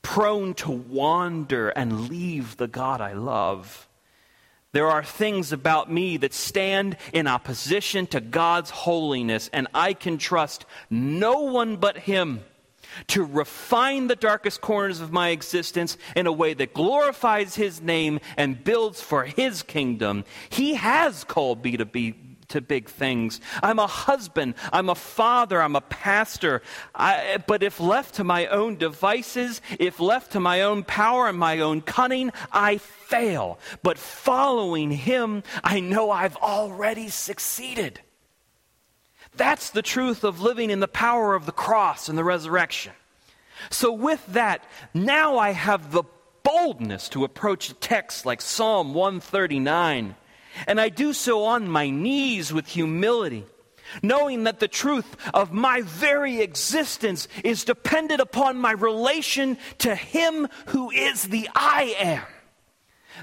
prone 0.00 0.54
to 0.54 0.70
wander 0.70 1.68
and 1.68 2.08
leave 2.08 2.56
the 2.56 2.68
God 2.68 3.00
I 3.00 3.12
love. 3.12 3.86
There 4.72 4.90
are 4.90 5.04
things 5.04 5.52
about 5.52 5.90
me 5.90 6.16
that 6.18 6.34
stand 6.34 6.96
in 7.12 7.26
opposition 7.26 8.06
to 8.08 8.20
God's 8.20 8.70
holiness, 8.70 9.50
and 9.52 9.68
I 9.74 9.92
can 9.92 10.18
trust 10.18 10.64
no 10.90 11.40
one 11.40 11.76
but 11.76 11.98
Him 11.98 12.42
to 13.08 13.24
refine 13.24 14.06
the 14.06 14.16
darkest 14.16 14.60
corners 14.60 15.00
of 15.00 15.12
my 15.12 15.30
existence 15.30 15.98
in 16.14 16.26
a 16.26 16.32
way 16.32 16.54
that 16.54 16.74
glorifies 16.74 17.54
His 17.54 17.80
name 17.82 18.20
and 18.36 18.62
builds 18.62 19.02
for 19.02 19.24
His 19.24 19.62
kingdom. 19.62 20.24
He 20.48 20.74
has 20.74 21.24
called 21.24 21.64
me 21.64 21.76
to 21.76 21.84
be 21.84 22.12
to 22.48 22.60
big 22.60 22.88
things. 22.88 23.40
I'm 23.62 23.78
a 23.78 23.86
husband, 23.86 24.54
I'm 24.72 24.88
a 24.88 24.94
father, 24.94 25.60
I'm 25.60 25.76
a 25.76 25.80
pastor. 25.80 26.62
I, 26.94 27.38
but 27.46 27.62
if 27.62 27.80
left 27.80 28.16
to 28.16 28.24
my 28.24 28.46
own 28.46 28.76
devices, 28.76 29.60
if 29.78 30.00
left 30.00 30.32
to 30.32 30.40
my 30.40 30.62
own 30.62 30.84
power 30.84 31.28
and 31.28 31.38
my 31.38 31.60
own 31.60 31.80
cunning, 31.80 32.32
I 32.52 32.78
fail. 32.78 33.58
But 33.82 33.98
following 33.98 34.90
him, 34.90 35.42
I 35.62 35.80
know 35.80 36.10
I've 36.10 36.36
already 36.36 37.08
succeeded. 37.08 38.00
That's 39.36 39.70
the 39.70 39.82
truth 39.82 40.24
of 40.24 40.40
living 40.40 40.70
in 40.70 40.80
the 40.80 40.88
power 40.88 41.34
of 41.34 41.46
the 41.46 41.52
cross 41.52 42.08
and 42.08 42.16
the 42.16 42.24
resurrection. 42.24 42.92
So, 43.70 43.92
with 43.92 44.24
that, 44.28 44.64
now 44.94 45.38
I 45.38 45.50
have 45.50 45.92
the 45.92 46.04
boldness 46.42 47.08
to 47.10 47.24
approach 47.24 47.70
a 47.70 47.74
text 47.74 48.24
like 48.24 48.40
Psalm 48.40 48.94
139 48.94 50.14
and 50.66 50.80
I 50.80 50.88
do 50.88 51.12
so 51.12 51.44
on 51.44 51.68
my 51.68 51.90
knees 51.90 52.52
with 52.52 52.66
humility, 52.66 53.46
knowing 54.02 54.44
that 54.44 54.60
the 54.60 54.68
truth 54.68 55.16
of 55.34 55.52
my 55.52 55.82
very 55.82 56.40
existence 56.40 57.28
is 57.44 57.64
dependent 57.64 58.20
upon 58.20 58.58
my 58.58 58.72
relation 58.72 59.58
to 59.78 59.94
Him 59.94 60.48
who 60.66 60.90
is 60.90 61.24
the 61.24 61.48
I 61.54 61.94
am. 61.98 62.22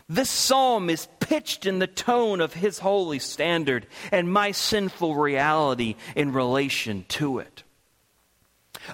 This 0.10 0.30
psalm 0.30 0.90
is 0.90 1.08
pitched 1.20 1.66
in 1.66 1.80
the 1.80 1.88
tone 1.88 2.42
of 2.42 2.54
His 2.54 2.80
holy 2.80 3.20
standard 3.20 3.88
and 4.12 4.32
my 4.32 4.52
sinful 4.52 5.16
reality 5.16 5.96
in 6.16 6.34
relation 6.34 7.06
to 7.10 7.40
it. 7.40 7.64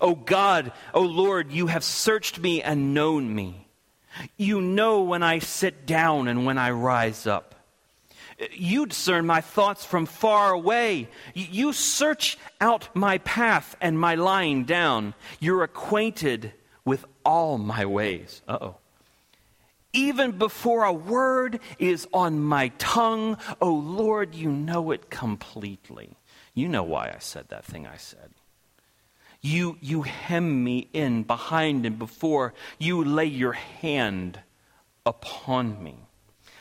O 0.02 0.12
oh 0.12 0.16
God, 0.16 0.72
O 0.94 1.02
oh 1.02 1.06
Lord, 1.06 1.52
you 1.52 1.68
have 1.68 1.84
searched 1.84 2.40
me 2.40 2.62
and 2.62 2.94
known 2.94 3.34
me. 3.34 3.68
You 4.38 4.62
know 4.62 5.02
when 5.04 5.24
I 5.24 5.40
sit 5.40 5.86
down 5.86 6.28
and 6.28 6.46
when 6.46 6.58
I 6.58 6.72
rise 6.72 7.26
up. 7.26 7.56
You 8.54 8.86
discern 8.86 9.26
my 9.26 9.42
thoughts 9.42 9.84
from 9.84 10.06
far 10.06 10.52
away. 10.52 11.10
You 11.34 11.74
search 11.74 12.38
out 12.62 12.90
my 12.96 13.18
path 13.20 13.76
and 13.82 14.00
my 14.00 14.16
lying 14.16 14.64
down. 14.64 15.14
You're 15.40 15.64
acquainted 15.64 16.54
with 16.86 17.06
all 17.26 17.58
my 17.58 17.86
ways. 17.86 18.42
Uh 18.48 18.58
oh. 18.62 18.76
Even 19.92 20.32
before 20.34 20.84
a 20.84 20.94
word 20.94 21.60
is 21.80 22.08
on 22.14 22.40
my 22.40 22.70
tongue, 22.78 23.38
oh 23.60 23.74
Lord, 23.74 24.36
you 24.36 24.52
know 24.52 24.92
it 24.92 25.10
completely. 25.10 26.16
You 26.54 26.70
know 26.70 26.84
why 26.84 27.10
I 27.10 27.20
said 27.20 27.50
that 27.50 27.66
thing 27.66 27.88
I 27.88 27.98
said. 27.98 28.30
You, 29.42 29.78
you 29.82 30.04
hem 30.04 30.64
me 30.64 30.90
in 30.94 31.24
behind 31.24 31.86
and 31.86 31.98
before. 31.98 32.54
You 32.78 33.04
lay 33.04 33.26
your 33.26 33.54
hand 33.54 34.40
upon 35.06 35.82
me. 35.82 36.09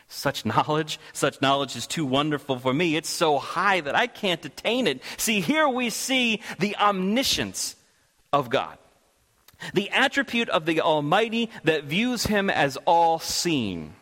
Such 0.09 0.47
knowledge, 0.47 0.99
such 1.13 1.41
knowledge 1.43 1.77
is 1.77 1.87
too 1.87 2.07
wonderful 2.07 2.59
for 2.59 2.73
me. 2.73 2.97
It's 2.97 3.11
so 3.11 3.39
high 3.39 3.81
that 3.83 3.95
I 3.95 4.07
can't 4.07 4.45
attain 4.45 4.87
it. 4.87 5.03
See, 5.19 5.41
here 5.41 5.69
we 5.69 5.91
see 5.91 6.41
the 6.59 6.77
omniscience 6.77 7.77
of 8.33 8.49
God. 8.49 8.79
The 9.75 9.91
attribute 9.91 10.49
of 10.49 10.65
the 10.65 10.81
Almighty 10.81 11.51
that 11.65 11.85
views 11.85 12.25
him 12.25 12.49
as 12.49 12.79
all 12.87 13.19
seeing. 13.19 13.95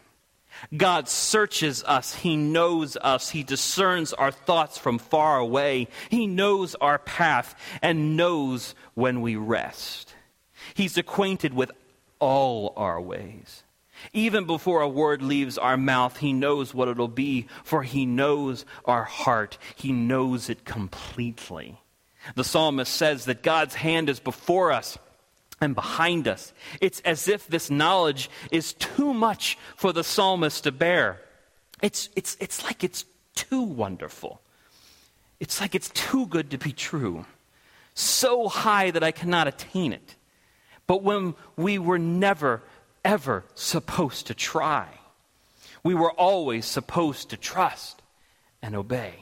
God 0.75 1.09
searches 1.09 1.83
us. 1.85 2.15
He 2.15 2.37
knows 2.37 2.97
us. 2.97 3.31
He 3.31 3.43
discerns 3.43 4.13
our 4.13 4.31
thoughts 4.31 4.79
from 4.79 4.99
far 4.99 5.39
away. 5.39 5.89
He 6.09 6.27
knows 6.27 6.75
our 6.77 6.99
path 6.99 7.55
and 7.83 8.17
knows 8.17 8.75
when 8.95 9.23
we 9.23 9.37
rest. 9.37 10.15
He's 10.75 10.97
acquainted 10.97 11.53
with 11.53 11.73
all 12.19 12.73
our 12.77 13.01
ways. 13.01 13.65
Even 14.13 14.45
before 14.45 14.81
a 14.83 14.89
word 14.89 15.23
leaves 15.23 15.59
our 15.59 15.77
mouth, 15.77 16.19
He 16.19 16.33
knows 16.33 16.75
what 16.75 16.89
it'll 16.89 17.09
be, 17.09 17.47
for 17.65 17.83
He 17.83 18.07
knows 18.07 18.65
our 18.85 19.05
heart. 19.05 19.59
He 19.75 19.93
knows 19.93 20.49
it 20.49 20.65
completely. 20.65 21.81
The 22.35 22.45
psalmist 22.45 22.93
says 22.93 23.25
that 23.27 23.43
God's 23.43 23.75
hand 23.75 24.09
is 24.09 24.21
before 24.21 24.73
us 24.73 24.99
and 25.61 25.75
behind 25.75 26.29
us. 26.29 26.53
It's 26.81 27.01
as 27.01 27.29
if 27.29 27.47
this 27.47 27.71
knowledge 27.71 28.29
is 28.51 28.73
too 28.75 29.15
much 29.15 29.57
for 29.77 29.93
the 29.93 30.05
psalmist 30.05 30.65
to 30.65 30.73
bear. 30.73 31.21
It's, 31.83 32.09
it's, 32.17 32.37
it's 32.41 32.65
like 32.65 32.85
it's 32.85 33.05
too 33.35 33.63
wonderful. 33.63 34.41
It's 35.41 35.61
like 35.61 35.75
it's 35.75 35.91
too 35.91 36.27
good 36.27 36.51
to 36.51 36.59
be 36.59 36.73
true. 36.73 37.27
So 37.95 38.49
high 38.49 38.91
that 38.91 39.05
I 39.05 39.11
cannot 39.11 39.49
attain 39.49 39.93
it. 39.93 40.17
But 40.87 41.03
when 41.03 41.35
we 41.57 41.79
were 41.79 41.99
never, 41.99 42.63
ever 43.07 43.45
supposed 43.55 44.27
to 44.27 44.35
try, 44.35 44.89
we 45.85 45.95
were 45.95 46.11
always 46.11 46.67
supposed 46.67 47.31
to 47.31 47.37
trust 47.37 48.03
and 48.61 48.75
obey. 48.75 49.15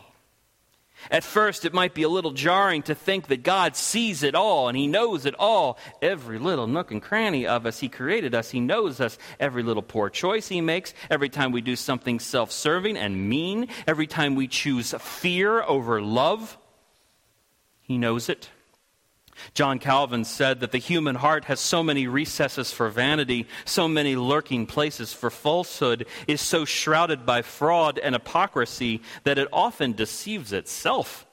At 1.11 1.23
first, 1.23 1.67
it 1.67 1.75
might 1.75 1.93
be 1.93 2.03
a 2.03 2.09
little 2.09 2.31
jarring 2.31 2.83
to 2.85 2.95
think 2.95 3.27
that 3.27 3.43
God 3.43 3.77
sees 3.77 4.23
it 4.23 4.35
all 4.35 4.69
and 4.69 4.79
He 4.79 4.87
knows 4.87 5.27
it 5.27 5.35
all. 5.39 5.79
Every 6.01 6.39
little 6.39 6.67
nook 6.67 6.91
and 6.91 7.03
cranny 7.03 7.47
of 7.47 7.67
us, 7.67 7.81
He 7.81 7.91
created 7.91 8.35
us. 8.35 8.51
He 8.51 8.61
knows 8.61 9.03
us. 9.03 9.19
Every 9.39 9.63
little 9.63 9.83
poor 9.83 10.09
choice 10.09 10.49
He 10.49 10.63
makes, 10.63 10.95
every 11.11 11.29
time 11.29 11.53
we 11.53 11.61
do 11.61 11.77
something 11.77 12.19
self 12.19 12.51
serving 12.51 12.97
and 12.97 13.29
mean, 13.29 13.69
every 13.87 14.07
time 14.07 14.35
we 14.35 14.49
choose 14.49 14.95
fear 14.99 15.63
over 15.63 16.01
love, 16.01 16.57
He 17.83 17.99
knows 17.99 18.31
it. 18.31 18.49
John 19.55 19.79
Calvin 19.79 20.25
said 20.25 20.61
that 20.61 20.73
the 20.73 20.79
human 20.79 21.17
heart 21.17 21.45
has 21.47 21.61
so 21.61 21.83
many 21.83 22.07
recesses 22.07 22.73
for 22.73 22.89
vanity, 22.89 23.47
so 23.65 23.89
many 23.89 24.17
lurking 24.17 24.67
places 24.67 25.13
for 25.13 25.31
falsehood, 25.31 26.07
is 26.27 26.41
so 26.41 26.65
shrouded 26.65 27.27
by 27.27 27.43
fraud 27.43 27.99
and 27.99 28.15
hypocrisy 28.15 29.03
that 29.25 29.39
it 29.39 29.49
often 29.53 29.93
deceives 29.93 30.53
itself. 30.53 31.27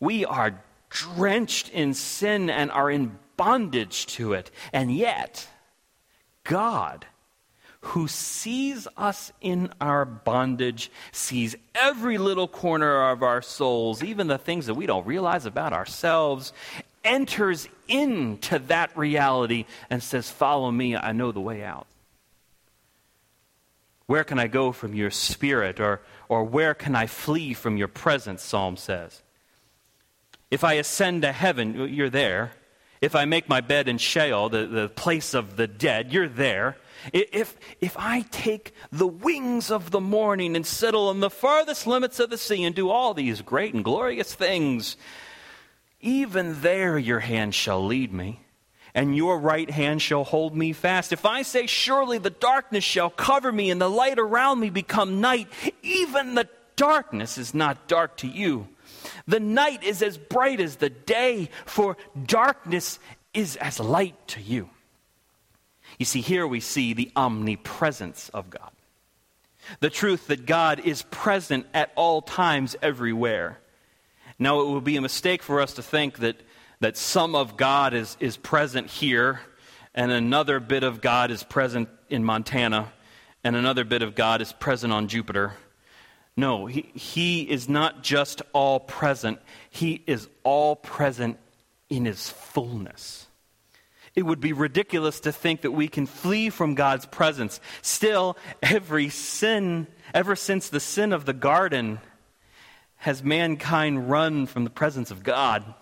We 0.00 0.24
are 0.24 0.62
drenched 0.90 1.68
in 1.70 1.94
sin 1.94 2.50
and 2.50 2.70
are 2.70 2.90
in 2.90 3.18
bondage 3.36 4.06
to 4.06 4.32
it. 4.32 4.50
And 4.72 4.94
yet, 4.94 5.48
God, 6.44 7.06
who 7.80 8.08
sees 8.08 8.88
us 8.96 9.32
in 9.40 9.72
our 9.80 10.04
bondage, 10.04 10.90
sees 11.12 11.54
every 11.74 12.18
little 12.18 12.48
corner 12.48 13.10
of 13.10 13.22
our 13.22 13.40
souls, 13.40 14.02
even 14.02 14.26
the 14.26 14.38
things 14.38 14.66
that 14.66 14.74
we 14.74 14.86
don't 14.86 15.06
realize 15.06 15.46
about 15.46 15.72
ourselves, 15.72 16.52
enters 17.08 17.68
into 17.88 18.58
that 18.60 18.96
reality 18.96 19.64
and 19.90 20.02
says, 20.02 20.30
Follow 20.30 20.70
me, 20.70 20.94
I 20.94 21.12
know 21.12 21.32
the 21.32 21.40
way 21.40 21.64
out. 21.64 21.86
Where 24.06 24.24
can 24.24 24.38
I 24.38 24.46
go 24.46 24.72
from 24.72 24.94
your 24.94 25.10
spirit? 25.10 25.80
Or, 25.80 26.00
or 26.28 26.44
where 26.44 26.74
can 26.74 26.94
I 26.94 27.06
flee 27.06 27.52
from 27.54 27.76
your 27.76 27.88
presence? 27.88 28.42
Psalm 28.42 28.76
says. 28.76 29.22
If 30.50 30.64
I 30.64 30.74
ascend 30.74 31.22
to 31.22 31.32
heaven, 31.32 31.92
you're 31.92 32.08
there. 32.08 32.52
If 33.00 33.14
I 33.14 33.26
make 33.26 33.48
my 33.48 33.60
bed 33.60 33.86
in 33.86 33.98
Sheol, 33.98 34.48
the, 34.48 34.66
the 34.66 34.88
place 34.88 35.34
of 35.34 35.56
the 35.56 35.66
dead, 35.66 36.12
you're 36.12 36.28
there. 36.28 36.76
If, 37.12 37.56
if 37.80 37.96
I 37.98 38.22
take 38.22 38.74
the 38.90 39.06
wings 39.06 39.70
of 39.70 39.90
the 39.90 40.00
morning 40.00 40.56
and 40.56 40.66
settle 40.66 41.08
on 41.08 41.20
the 41.20 41.30
farthest 41.30 41.86
limits 41.86 42.18
of 42.18 42.30
the 42.30 42.38
sea 42.38 42.64
and 42.64 42.74
do 42.74 42.90
all 42.90 43.14
these 43.14 43.40
great 43.42 43.74
and 43.74 43.84
glorious 43.84 44.34
things, 44.34 44.96
even 46.00 46.60
there 46.60 46.98
your 46.98 47.20
hand 47.20 47.54
shall 47.54 47.84
lead 47.84 48.12
me, 48.12 48.40
and 48.94 49.16
your 49.16 49.38
right 49.38 49.70
hand 49.70 50.00
shall 50.00 50.24
hold 50.24 50.56
me 50.56 50.72
fast. 50.72 51.12
If 51.12 51.24
I 51.24 51.42
say, 51.42 51.66
Surely 51.66 52.18
the 52.18 52.30
darkness 52.30 52.84
shall 52.84 53.10
cover 53.10 53.50
me, 53.52 53.70
and 53.70 53.80
the 53.80 53.90
light 53.90 54.18
around 54.18 54.60
me 54.60 54.70
become 54.70 55.20
night, 55.20 55.48
even 55.82 56.34
the 56.34 56.48
darkness 56.76 57.38
is 57.38 57.54
not 57.54 57.88
dark 57.88 58.16
to 58.18 58.28
you. 58.28 58.68
The 59.26 59.40
night 59.40 59.82
is 59.82 60.02
as 60.02 60.16
bright 60.16 60.60
as 60.60 60.76
the 60.76 60.90
day, 60.90 61.50
for 61.66 61.96
darkness 62.26 62.98
is 63.34 63.56
as 63.56 63.78
light 63.78 64.16
to 64.28 64.40
you. 64.40 64.70
You 65.98 66.06
see, 66.06 66.20
here 66.20 66.46
we 66.46 66.60
see 66.60 66.92
the 66.92 67.10
omnipresence 67.16 68.28
of 68.30 68.50
God. 68.50 68.70
The 69.80 69.90
truth 69.90 70.28
that 70.28 70.46
God 70.46 70.80
is 70.80 71.02
present 71.02 71.66
at 71.74 71.92
all 71.94 72.22
times, 72.22 72.76
everywhere. 72.80 73.58
Now, 74.38 74.60
it 74.60 74.68
would 74.68 74.84
be 74.84 74.96
a 74.96 75.00
mistake 75.00 75.42
for 75.42 75.60
us 75.60 75.74
to 75.74 75.82
think 75.82 76.18
that, 76.18 76.36
that 76.80 76.96
some 76.96 77.34
of 77.34 77.56
God 77.56 77.92
is, 77.92 78.16
is 78.20 78.36
present 78.36 78.88
here, 78.88 79.40
and 79.94 80.12
another 80.12 80.60
bit 80.60 80.84
of 80.84 81.00
God 81.00 81.30
is 81.30 81.42
present 81.42 81.88
in 82.08 82.24
Montana, 82.24 82.92
and 83.42 83.56
another 83.56 83.84
bit 83.84 84.02
of 84.02 84.14
God 84.14 84.40
is 84.40 84.52
present 84.52 84.92
on 84.92 85.08
Jupiter. 85.08 85.54
No, 86.36 86.66
he, 86.66 86.92
he 86.94 87.42
is 87.42 87.68
not 87.68 88.04
just 88.04 88.42
all 88.52 88.78
present, 88.78 89.40
He 89.70 90.04
is 90.06 90.28
all 90.44 90.76
present 90.76 91.36
in 91.90 92.04
His 92.04 92.30
fullness. 92.30 93.26
It 94.14 94.22
would 94.22 94.40
be 94.40 94.52
ridiculous 94.52 95.18
to 95.20 95.32
think 95.32 95.62
that 95.62 95.72
we 95.72 95.88
can 95.88 96.06
flee 96.06 96.50
from 96.50 96.76
God's 96.76 97.06
presence. 97.06 97.60
Still, 97.82 98.36
every 98.62 99.08
sin, 99.08 99.88
ever 100.14 100.36
since 100.36 100.68
the 100.68 100.80
sin 100.80 101.12
of 101.12 101.24
the 101.24 101.32
garden, 101.32 101.98
has 102.98 103.22
mankind 103.22 104.10
run 104.10 104.46
from 104.46 104.64
the 104.64 104.70
presence 104.70 105.10
of 105.10 105.22
God. 105.22 105.74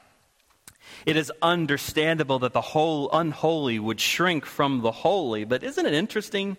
It 1.05 1.17
is 1.17 1.33
understandable 1.43 2.39
that 2.41 2.53
the 2.53 2.61
whole 2.61 3.11
unholy 3.13 3.79
would 3.79 4.01
shrink 4.01 4.45
from 4.47 4.81
the 4.81 4.93
holy, 4.93 5.45
but 5.45 5.63
isn't 5.63 5.87
it 5.87 5.95
interesting 5.95 6.57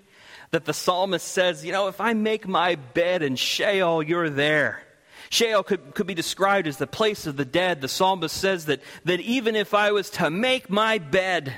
that 0.51 0.65
the 0.65 0.73
psalmist 0.73 1.27
says, 1.27 1.65
You 1.65 1.71
know, 1.71 1.87
if 1.87 1.99
I 2.01 2.13
make 2.13 2.47
my 2.47 2.75
bed 2.75 3.21
in 3.21 3.35
Sheol, 3.35 4.03
you're 4.03 4.29
there. 4.29 4.83
Sheol 5.29 5.63
could, 5.63 5.93
could 5.93 6.07
be 6.07 6.13
described 6.13 6.67
as 6.67 6.77
the 6.77 6.87
place 6.87 7.27
of 7.27 7.35
the 7.35 7.45
dead. 7.45 7.81
The 7.81 7.87
psalmist 7.87 8.35
says 8.35 8.65
that, 8.65 8.81
that 9.05 9.19
even 9.19 9.55
if 9.55 9.73
I 9.73 9.91
was 9.91 10.09
to 10.11 10.29
make 10.29 10.69
my 10.69 10.99
bed, 10.99 11.53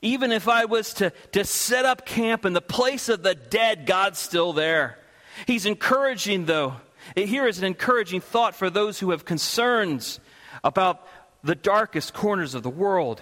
even 0.00 0.32
if 0.32 0.48
I 0.48 0.64
was 0.64 0.94
to, 0.94 1.12
to 1.30 1.44
set 1.44 1.84
up 1.84 2.04
camp 2.04 2.44
in 2.44 2.52
the 2.52 2.60
place 2.60 3.08
of 3.08 3.22
the 3.22 3.36
dead, 3.36 3.86
God's 3.86 4.18
still 4.18 4.52
there. 4.52 4.98
He's 5.46 5.64
encouraging, 5.64 6.46
though, 6.46 6.74
here 7.16 7.46
is 7.46 7.58
an 7.58 7.64
encouraging 7.64 8.20
thought 8.20 8.54
for 8.54 8.70
those 8.70 8.98
who 8.98 9.10
have 9.10 9.24
concerns 9.24 10.20
about 10.64 11.06
the 11.42 11.54
darkest 11.54 12.14
corners 12.14 12.54
of 12.54 12.62
the 12.62 12.70
world. 12.70 13.20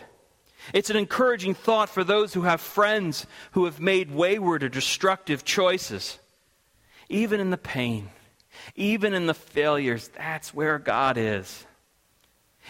It's 0.75 0.91
an 0.91 0.97
encouraging 0.97 1.55
thought 1.55 1.89
for 1.89 2.05
those 2.05 2.35
who 2.35 2.43
have 2.43 2.61
friends 2.61 3.27
who 3.53 3.65
have 3.65 3.81
made 3.81 4.11
wayward 4.11 4.63
or 4.63 4.69
destructive 4.69 5.45
choices. 5.45 6.19
Even 7.09 7.41
in 7.41 7.51
the 7.51 7.59
pain, 7.59 8.11
even 8.77 9.15
in 9.15 9.27
the 9.27 9.35
failures, 9.35 10.09
that's 10.09 10.55
where 10.55 10.79
God 10.79 11.17
is. 11.17 11.67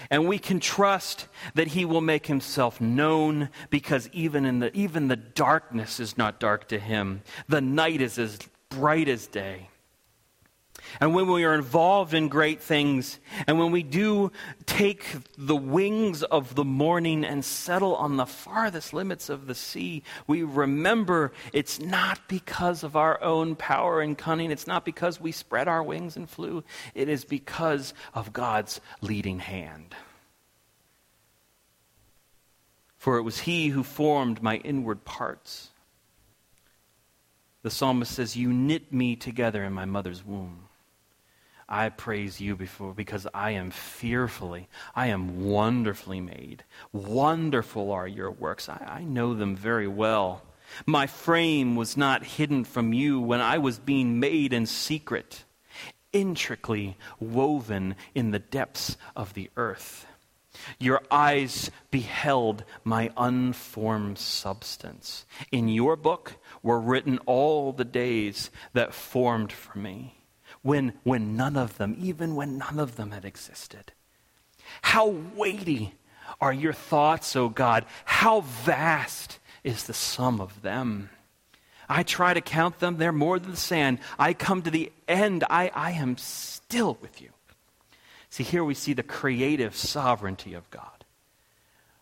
And 0.09 0.29
we 0.29 0.39
can 0.39 0.61
trust 0.61 1.27
that 1.55 1.69
he 1.69 1.85
will 1.85 2.01
make 2.01 2.27
himself 2.27 2.81
known 2.81 3.51
because 3.71 4.09
even 4.13 4.47
in 4.47 4.61
the 4.61 4.75
even 4.75 5.09
the 5.09 5.17
darkness 5.17 6.01
is 6.01 6.17
not 6.17 6.41
dark 6.41 6.69
to 6.69 6.79
him. 6.79 7.23
The 7.49 7.61
night 7.61 8.01
is 8.01 8.19
as 8.19 8.39
bright 8.71 9.09
as 9.09 9.27
day. 9.27 9.70
And 10.99 11.15
when 11.15 11.31
we 11.31 11.45
are 11.45 11.55
involved 11.55 12.15
in 12.15 12.29
great 12.29 12.61
things, 12.61 13.21
and 13.47 13.59
when 13.59 13.71
we 13.71 13.83
do 13.83 14.33
take 14.67 15.05
the 15.37 15.57
wings 15.57 16.23
of 16.23 16.55
the 16.55 16.65
morning 16.65 17.25
and 17.25 17.45
settle 17.45 17.95
on 17.97 18.17
the 18.17 18.27
farthest 18.27 18.93
limits 18.93 19.29
of 19.29 19.47
the 19.47 19.55
sea, 19.55 20.03
we 20.27 20.43
remember 20.43 21.33
it's 21.53 21.79
not 21.79 22.19
because 22.27 22.83
of 22.83 22.97
our 22.97 23.23
own 23.23 23.55
power 23.55 24.01
and 24.01 24.17
cunning. 24.19 24.51
It's 24.51 24.67
not 24.67 24.85
because 24.85 25.21
we 25.21 25.33
spread 25.33 25.69
our 25.69 25.83
wings 25.83 26.17
and 26.17 26.29
flew. 26.29 26.65
It 26.95 27.09
is 27.09 27.25
because 27.25 27.95
of 28.15 28.33
God's 28.33 28.81
leading 29.01 29.39
hand. 29.39 29.95
For 32.97 33.17
it 33.17 33.23
was 33.23 33.41
He 33.41 33.69
who 33.69 33.83
formed 33.83 34.43
my 34.43 34.57
inward 34.57 35.05
parts. 35.05 35.71
The 37.63 37.71
psalmist 37.71 38.13
says, 38.13 38.37
You 38.37 38.53
knit 38.53 38.93
me 38.93 39.17
together 39.17 39.65
in 39.65 39.73
my 39.73 39.85
mother's 39.85 40.25
womb. 40.25 40.70
I 41.71 41.89
praise 41.89 42.41
you 42.41 42.57
before 42.57 42.93
because 42.93 43.27
I 43.33 43.53
am 43.53 43.71
fearfully, 43.71 44.69
I 44.95 45.07
am 45.07 45.45
wonderfully 45.45 46.21
made. 46.21 46.65
Wonderful 46.93 47.93
are 47.93 48.09
your 48.09 48.31
works. 48.31 48.69
I, 48.69 48.99
I 48.99 49.05
know 49.05 49.35
them 49.35 49.55
very 49.55 49.87
well. 49.87 50.43
My 50.85 51.07
frame 51.07 51.77
was 51.77 51.97
not 51.97 52.25
hidden 52.25 52.65
from 52.65 52.93
you 52.93 53.21
when 53.21 53.41
I 53.41 53.59
was 53.59 53.79
being 53.79 54.19
made 54.19 54.53
in 54.53 54.67
secret, 54.67 55.45
intricately 56.13 56.97
woven 57.19 57.95
in 58.15 58.33
the 58.33 58.39
depths 58.39 58.97
of 59.15 59.35
the 59.35 59.51
earth. 59.57 60.07
Your 60.79 61.03
eyes 61.11 61.71
beheld 61.91 62.65
my 62.85 63.11
unformed 63.17 64.19
substance. 64.19 65.25
In 65.53 65.69
your 65.69 65.97
book 65.97 66.35
were 66.63 66.81
written 66.81 67.19
all 67.27 67.73
the 67.73 67.85
days 67.85 68.51
that 68.73 68.93
formed 68.93 69.53
for 69.53 69.79
me, 69.79 70.20
when, 70.63 70.93
when 71.05 71.37
none 71.37 71.57
of 71.57 71.79
them, 71.79 71.97
even 71.99 72.35
when 72.35 72.59
none 72.59 72.79
of 72.79 72.97
them 72.97 73.11
had 73.11 73.25
existed. 73.25 73.93
How 74.83 75.09
weighty 75.09 75.95
are 76.41 76.53
your 76.53 76.73
thoughts, 76.73 77.35
O 77.35 77.49
God! 77.49 77.85
How 78.05 78.41
vast 78.43 79.39
is 79.65 79.85
the 79.85 79.95
sum 79.95 80.41
of 80.41 80.63
them. 80.63 81.11
I 81.89 82.03
try 82.03 82.35
to 82.35 82.41
count 82.41 82.79
them, 82.79 82.99
they're 82.99 83.13
more 83.13 83.39
than 83.39 83.51
the 83.51 83.57
sand. 83.57 83.99
I 84.19 84.33
come 84.33 84.63
to 84.63 84.71
the 84.71 84.93
end, 85.09 85.45
I, 85.51 85.71
I 85.75 85.93
am 85.93 86.17
still 86.19 86.97
with 87.01 87.21
you. 87.21 87.31
See, 88.31 88.45
here 88.45 88.63
we 88.63 88.75
see 88.75 88.93
the 88.93 89.03
creative 89.03 89.75
sovereignty 89.75 90.55
of 90.55 90.71
God. 90.71 90.87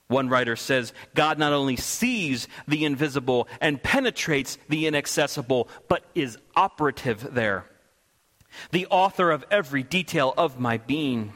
One 0.09 0.29
writer 0.29 0.57
says 0.57 0.93
God 1.15 1.39
not 1.39 1.53
only 1.53 1.77
sees 1.77 2.49
the 2.67 2.85
invisible 2.85 3.49
and 3.61 3.83
penetrates 3.83 4.59
the 4.69 4.87
inaccessible, 4.87 5.69
but 5.89 6.05
is 6.15 6.39
operative 6.55 7.35
there. 7.35 7.65
The 8.71 8.87
author 8.87 9.31
of 9.31 9.45
every 9.51 9.83
detail 9.83 10.35
of 10.37 10.59
my 10.59 10.79
being. 10.79 11.33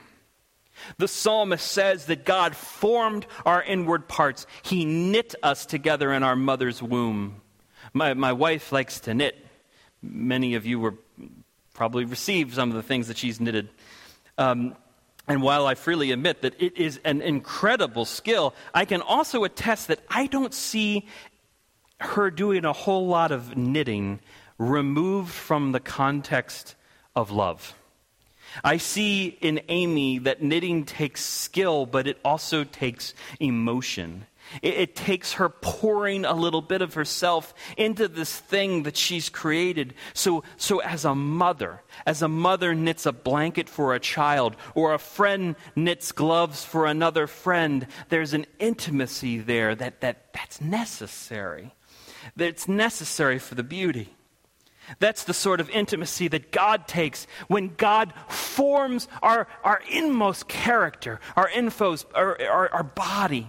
The 0.98 1.08
psalmist 1.08 1.66
says 1.66 2.06
that 2.06 2.24
God 2.24 2.56
formed 2.56 3.26
our 3.44 3.62
inward 3.62 4.08
parts. 4.08 4.46
He 4.62 4.84
knit 4.84 5.34
us 5.42 5.66
together 5.66 6.12
in 6.12 6.22
our 6.22 6.36
mother's 6.36 6.82
womb. 6.82 7.40
My, 7.92 8.14
my 8.14 8.32
wife 8.32 8.72
likes 8.72 9.00
to 9.00 9.14
knit. 9.14 9.46
Many 10.02 10.54
of 10.54 10.66
you 10.66 10.80
were 10.80 10.94
probably 11.74 12.04
received 12.04 12.54
some 12.54 12.70
of 12.70 12.76
the 12.76 12.82
things 12.82 13.08
that 13.08 13.16
she's 13.16 13.40
knitted. 13.40 13.68
Um, 14.38 14.74
and 15.28 15.42
while 15.42 15.66
I 15.66 15.74
freely 15.74 16.10
admit 16.10 16.42
that 16.42 16.60
it 16.60 16.76
is 16.76 16.98
an 17.04 17.22
incredible 17.22 18.04
skill, 18.04 18.54
I 18.74 18.84
can 18.84 19.02
also 19.02 19.44
attest 19.44 19.88
that 19.88 20.00
I 20.08 20.26
don't 20.26 20.52
see 20.52 21.06
her 22.00 22.30
doing 22.30 22.64
a 22.64 22.72
whole 22.72 23.06
lot 23.06 23.30
of 23.30 23.56
knitting 23.56 24.20
removed 24.58 25.30
from 25.32 25.72
the 25.72 25.80
context 25.80 26.74
of 27.14 27.30
love. 27.30 27.74
I 28.62 28.76
see 28.76 29.38
in 29.40 29.60
Amy 29.68 30.18
that 30.18 30.42
knitting 30.42 30.84
takes 30.84 31.24
skill, 31.24 31.86
but 31.86 32.06
it 32.06 32.18
also 32.24 32.64
takes 32.64 33.14
emotion. 33.40 34.26
It, 34.60 34.74
it, 34.74 34.96
takes 34.96 35.34
her 35.34 35.48
pouring 35.48 36.24
a 36.24 36.34
little 36.34 36.60
bit 36.60 36.82
of 36.82 36.94
herself 36.94 37.54
into 37.76 38.08
this 38.08 38.38
thing 38.38 38.82
that 38.82 38.96
she's 38.96 39.30
created. 39.30 39.94
So, 40.12 40.42
so, 40.56 40.80
as 40.80 41.04
a 41.04 41.14
mother, 41.14 41.80
as 42.04 42.20
a 42.20 42.28
mother 42.28 42.74
knits 42.74 43.06
a 43.06 43.12
blanket 43.12 43.68
for 43.68 43.94
a 43.94 44.00
child, 44.00 44.56
or 44.74 44.92
a 44.92 44.98
friend 44.98 45.56
knits 45.74 46.12
gloves 46.12 46.64
for 46.64 46.86
another 46.86 47.26
friend, 47.26 47.86
there's 48.10 48.34
an 48.34 48.46
intimacy 48.58 49.38
there 49.38 49.74
that, 49.74 50.00
that, 50.00 50.32
that's 50.34 50.60
necessary. 50.60 51.72
That's 52.36 52.68
necessary 52.68 53.38
for 53.38 53.54
the 53.54 53.62
beauty. 53.62 54.14
That's 54.98 55.24
the 55.24 55.34
sort 55.34 55.60
of 55.60 55.70
intimacy 55.70 56.28
that 56.28 56.52
God 56.52 56.86
takes 56.86 57.26
when 57.48 57.74
God 57.76 58.12
forms 58.28 59.08
our, 59.22 59.46
our 59.64 59.80
inmost 59.90 60.48
character, 60.48 61.20
our 61.36 61.48
infos, 61.48 62.04
our, 62.14 62.40
our, 62.42 62.72
our 62.72 62.82
body. 62.82 63.46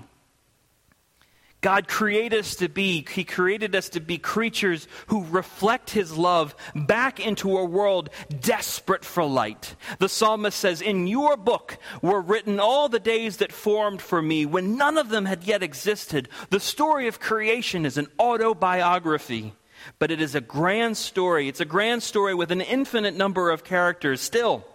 God 1.63 1.87
created 1.87 2.39
us 2.39 2.55
to 2.55 2.67
be, 2.67 3.07
He 3.09 3.23
created 3.23 3.73
us 3.73 3.87
to 3.89 4.01
be 4.01 4.17
creatures 4.17 4.87
who 5.07 5.23
reflect 5.23 5.91
His 5.91 6.15
love 6.15 6.53
back 6.75 7.25
into 7.25 7.57
a 7.57 7.63
world 7.63 8.09
desperate 8.41 9.05
for 9.05 9.23
light. 9.23 9.75
The 9.97 10.09
psalmist 10.09 10.59
says, 10.59 10.81
In 10.81 11.07
your 11.07 11.37
book 11.37 11.77
were 12.01 12.21
written 12.21 12.59
all 12.59 12.89
the 12.89 12.99
days 12.99 13.37
that 13.37 13.53
formed 13.53 14.01
for 14.01 14.21
me 14.21 14.45
when 14.45 14.75
none 14.75 14.97
of 14.97 15.07
them 15.07 15.25
had 15.25 15.45
yet 15.45 15.63
existed. 15.63 16.27
The 16.49 16.59
story 16.59 17.07
of 17.07 17.21
creation 17.21 17.85
is 17.85 17.97
an 17.97 18.09
autobiography 18.19 19.53
but 19.99 20.11
it 20.11 20.21
is 20.21 20.35
a 20.35 20.41
grand 20.41 20.97
story. 20.97 21.47
It's 21.47 21.59
a 21.59 21.65
grand 21.65 22.03
story 22.03 22.33
with 22.33 22.51
an 22.51 22.61
infinite 22.61 23.15
number 23.15 23.49
of 23.49 23.63
characters 23.63 24.21
still. 24.21 24.65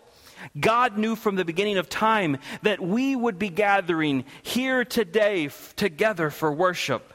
God 0.58 0.96
knew 0.96 1.16
from 1.16 1.36
the 1.36 1.44
beginning 1.44 1.78
of 1.78 1.88
time 1.88 2.38
that 2.62 2.80
we 2.80 3.16
would 3.16 3.38
be 3.38 3.48
gathering 3.48 4.24
here 4.42 4.84
today 4.84 5.46
f- 5.46 5.74
together 5.76 6.30
for 6.30 6.52
worship. 6.52 7.12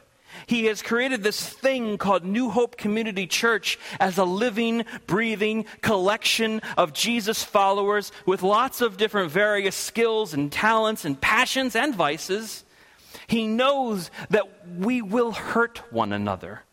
He 0.48 0.66
has 0.66 0.82
created 0.82 1.24
this 1.24 1.48
thing 1.48 1.98
called 1.98 2.26
New 2.26 2.50
Hope 2.50 2.76
Community 2.76 3.28
Church 3.28 3.80
as 4.00 4.18
a 4.18 4.24
living, 4.24 4.84
breathing 5.08 5.66
collection 5.82 6.62
of 6.78 6.94
Jesus 6.94 7.44
followers 7.44 8.12
with 8.26 8.44
lots 8.44 8.82
of 8.82 8.98
different 8.98 9.32
various 9.32 9.76
skills 9.76 10.34
and 10.34 10.52
talents 10.52 11.06
and 11.06 11.20
passions 11.20 11.76
and 11.76 11.96
vices. 11.96 12.64
He 13.28 13.48
knows 13.48 14.10
that 14.32 14.68
we 14.78 15.02
will 15.02 15.32
hurt 15.32 15.82
one 15.92 16.12
another. 16.12 16.64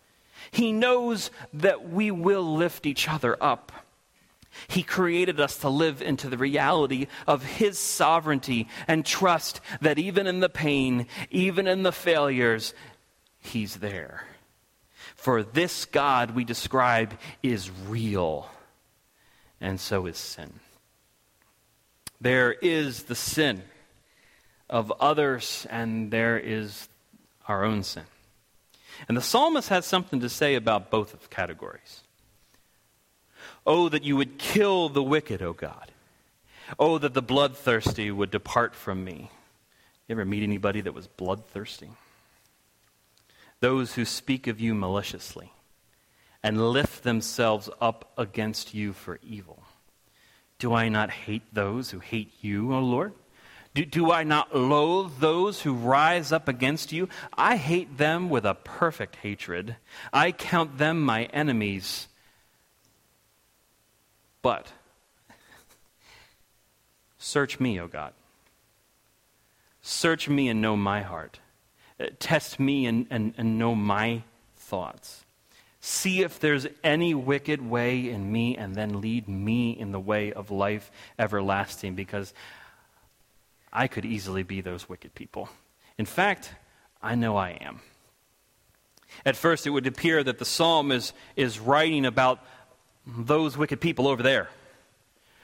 He 0.50 0.72
knows 0.72 1.30
that 1.52 1.88
we 1.88 2.10
will 2.10 2.56
lift 2.56 2.86
each 2.86 3.08
other 3.08 3.36
up. 3.40 3.72
He 4.68 4.82
created 4.82 5.38
us 5.38 5.56
to 5.58 5.68
live 5.68 6.02
into 6.02 6.28
the 6.28 6.36
reality 6.36 7.06
of 7.26 7.44
His 7.44 7.78
sovereignty 7.78 8.68
and 8.88 9.06
trust 9.06 9.60
that 9.80 9.98
even 9.98 10.26
in 10.26 10.40
the 10.40 10.48
pain, 10.48 11.06
even 11.30 11.66
in 11.66 11.82
the 11.82 11.92
failures, 11.92 12.74
He's 13.38 13.76
there. 13.76 14.24
For 15.14 15.42
this 15.42 15.84
God 15.84 16.32
we 16.32 16.44
describe 16.44 17.16
is 17.42 17.70
real, 17.88 18.50
and 19.60 19.78
so 19.78 20.06
is 20.06 20.18
sin. 20.18 20.52
There 22.20 22.52
is 22.52 23.04
the 23.04 23.14
sin 23.14 23.62
of 24.68 24.92
others, 25.00 25.66
and 25.70 26.10
there 26.10 26.38
is 26.38 26.88
our 27.46 27.64
own 27.64 27.82
sin. 27.82 28.04
And 29.08 29.16
the 29.16 29.22
psalmist 29.22 29.68
has 29.68 29.86
something 29.86 30.20
to 30.20 30.28
say 30.28 30.54
about 30.54 30.90
both 30.90 31.14
of 31.14 31.22
the 31.22 31.28
categories. 31.28 32.02
Oh, 33.66 33.88
that 33.88 34.04
you 34.04 34.16
would 34.16 34.38
kill 34.38 34.88
the 34.88 35.02
wicked, 35.02 35.42
O 35.42 35.52
God. 35.52 35.92
Oh, 36.78 36.98
that 36.98 37.14
the 37.14 37.22
bloodthirsty 37.22 38.10
would 38.10 38.30
depart 38.30 38.74
from 38.74 39.04
me. 39.04 39.30
You 40.06 40.14
ever 40.14 40.24
meet 40.24 40.42
anybody 40.42 40.80
that 40.80 40.94
was 40.94 41.06
bloodthirsty? 41.06 41.90
Those 43.60 43.94
who 43.94 44.04
speak 44.04 44.46
of 44.46 44.60
you 44.60 44.74
maliciously 44.74 45.52
and 46.42 46.70
lift 46.72 47.02
themselves 47.02 47.68
up 47.80 48.12
against 48.16 48.72
you 48.72 48.92
for 48.92 49.18
evil. 49.22 49.62
Do 50.58 50.74
I 50.74 50.88
not 50.88 51.10
hate 51.10 51.42
those 51.52 51.90
who 51.90 51.98
hate 51.98 52.32
you, 52.40 52.74
O 52.74 52.80
Lord? 52.80 53.12
Do, 53.74 53.84
do 53.84 54.10
I 54.10 54.24
not 54.24 54.54
loathe 54.54 55.18
those 55.20 55.62
who 55.62 55.74
rise 55.74 56.32
up 56.32 56.48
against 56.48 56.92
you? 56.92 57.08
I 57.36 57.56
hate 57.56 57.98
them 57.98 58.28
with 58.28 58.44
a 58.44 58.54
perfect 58.54 59.16
hatred. 59.16 59.76
I 60.12 60.32
count 60.32 60.78
them 60.78 61.02
my 61.02 61.24
enemies. 61.26 62.08
But 64.42 64.72
search 67.18 67.60
me, 67.60 67.78
O 67.80 67.86
God. 67.86 68.12
Search 69.82 70.28
me 70.28 70.48
and 70.48 70.60
know 70.60 70.76
my 70.76 71.02
heart. 71.02 71.38
Uh, 71.98 72.06
test 72.18 72.58
me 72.58 72.86
and, 72.86 73.06
and, 73.10 73.34
and 73.38 73.58
know 73.58 73.74
my 73.74 74.22
thoughts. 74.56 75.24
See 75.80 76.22
if 76.22 76.38
there's 76.38 76.66
any 76.84 77.14
wicked 77.14 77.62
way 77.62 78.10
in 78.10 78.30
me, 78.30 78.56
and 78.56 78.74
then 78.74 79.00
lead 79.00 79.28
me 79.28 79.70
in 79.70 79.92
the 79.92 80.00
way 80.00 80.32
of 80.32 80.50
life 80.50 80.90
everlasting, 81.18 81.94
because 81.94 82.34
I 83.72 83.86
could 83.86 84.04
easily 84.04 84.42
be 84.42 84.60
those 84.60 84.88
wicked 84.88 85.14
people. 85.14 85.48
In 85.98 86.06
fact, 86.06 86.54
I 87.02 87.14
know 87.14 87.36
I 87.36 87.50
am. 87.50 87.80
At 89.24 89.36
first, 89.36 89.66
it 89.66 89.70
would 89.70 89.86
appear 89.86 90.22
that 90.22 90.38
the 90.38 90.44
psalm 90.44 90.92
is, 90.92 91.12
is 91.36 91.58
writing 91.58 92.06
about 92.06 92.40
those 93.06 93.56
wicked 93.56 93.80
people 93.80 94.06
over 94.08 94.22
there. 94.22 94.48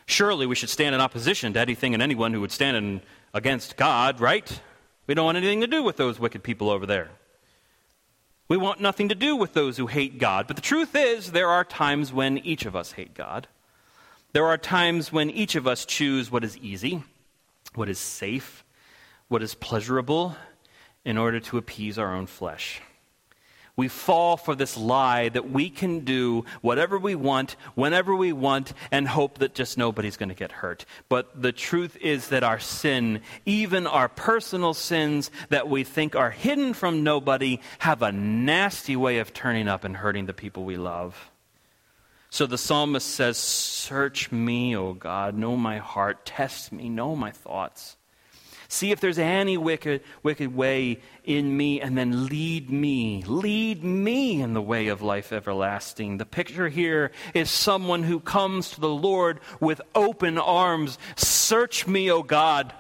Surely 0.07 0.47
we 0.47 0.55
should 0.55 0.69
stand 0.69 0.95
in 0.95 1.01
opposition 1.01 1.53
to 1.53 1.61
anything 1.61 1.95
and 1.95 2.03
anyone 2.03 2.33
who 2.33 2.41
would 2.41 2.53
stand 2.53 2.77
in, 2.77 3.01
against 3.35 3.77
God, 3.77 4.21
right? 4.21 4.61
We 5.07 5.15
don't 5.15 5.25
want 5.25 5.37
anything 5.37 5.61
to 5.63 5.67
do 5.67 5.83
with 5.83 5.97
those 5.97 6.21
wicked 6.21 6.43
people 6.43 6.71
over 6.71 6.87
there. 6.87 7.11
We 8.49 8.57
want 8.57 8.81
nothing 8.81 9.09
to 9.09 9.17
do 9.17 9.35
with 9.35 9.55
those 9.55 9.77
who 9.77 9.89
hate 9.89 10.19
God. 10.19 10.47
But 10.47 10.55
the 10.55 10.63
truth 10.63 10.95
is, 10.95 11.33
there 11.33 11.49
are 11.49 11.65
times 11.65 12.13
when 12.13 12.39
each 12.39 12.65
of 12.65 12.77
us 12.77 12.93
hate 12.93 13.15
God. 13.15 13.49
There 14.33 14.47
are 14.47 14.59
times 14.59 15.13
when 15.13 15.31
each 15.31 15.57
of 15.57 15.67
us 15.67 15.85
choose 15.85 16.31
what 16.31 16.45
is 16.45 16.57
easy 16.59 17.03
what 17.77 17.89
is 17.89 17.99
safe, 17.99 18.65
what 19.29 19.43
is 19.43 19.55
pleasurable, 19.55 20.37
in 21.05 21.17
order 21.19 21.39
to 21.39 21.59
appease 21.59 21.99
our 21.99 22.15
own 22.15 22.27
flesh. 22.27 22.81
we 23.77 23.89
fall 23.89 24.37
for 24.39 24.55
this 24.55 24.77
lie 24.77 25.29
that 25.29 25.51
we 25.51 25.69
can 25.69 26.01
do 26.01 26.45
whatever 26.63 26.99
we 26.99 27.15
want, 27.15 27.57
whenever 27.75 28.17
we 28.17 28.33
want, 28.33 28.73
and 28.91 29.07
hope 29.07 29.39
that 29.39 29.55
just 29.55 29.77
nobody's 29.77 30.17
going 30.17 30.31
to 30.31 30.35
get 30.35 30.51
hurt. 30.51 30.87
But 31.11 31.41
the 31.41 31.53
truth 31.53 31.97
is 32.01 32.29
that 32.29 32.43
our 32.43 32.59
sin, 32.59 33.21
even 33.45 33.87
our 33.87 34.09
personal 34.09 34.73
sins 34.73 35.31
that 35.51 35.69
we 35.69 35.85
think 35.85 36.17
are 36.17 36.31
hidden 36.31 36.73
from 36.73 37.05
nobody, 37.05 37.61
have 37.81 38.01
a 38.01 38.13
nasty 38.13 38.97
way 38.97 39.19
of 39.19 39.35
turning 39.35 39.69
up 39.69 39.85
and 39.85 39.97
hurting 39.97 40.25
the 40.25 40.33
people 40.33 40.65
we 40.65 40.79
love. 40.79 41.31
So 42.37 42.45
the 42.45 42.59
psalmist 42.59 43.09
says, 43.09 43.39
Search 43.39 44.31
me, 44.31 44.77
O 44.77 44.93
God, 44.93 45.39
know 45.39 45.57
my 45.57 45.79
heart, 45.79 46.27
test 46.27 46.71
me, 46.71 46.91
know 46.91 47.17
my 47.17 47.31
thoughts. 47.31 47.97
See 48.69 48.91
if 48.91 49.01
there's 49.01 49.19
any 49.19 49.57
wicked, 49.57 50.03
wicked 50.23 50.55
way 50.55 51.01
in 51.25 51.57
me, 51.57 51.81
and 51.81 51.97
then 51.97 52.27
lead 52.27 52.69
me. 52.69 53.25
Lead 53.27 53.83
me 53.83 54.43
in 54.43 54.53
the 54.53 54.61
way 54.61 54.89
of 54.89 55.01
life 55.01 55.33
everlasting. 55.33 56.19
The 56.19 56.27
picture 56.27 56.69
here 56.69 57.11
is 57.33 57.49
someone 57.49 58.03
who 58.03 58.21
comes 58.21 58.73
to 58.73 58.83
the 58.83 58.91
Lord 58.91 59.41
with 59.59 59.81
open 59.95 60.37
arms. 60.37 60.99
Search 61.17 61.87
me, 61.87 62.11
O 62.11 62.23
God. 62.23 62.75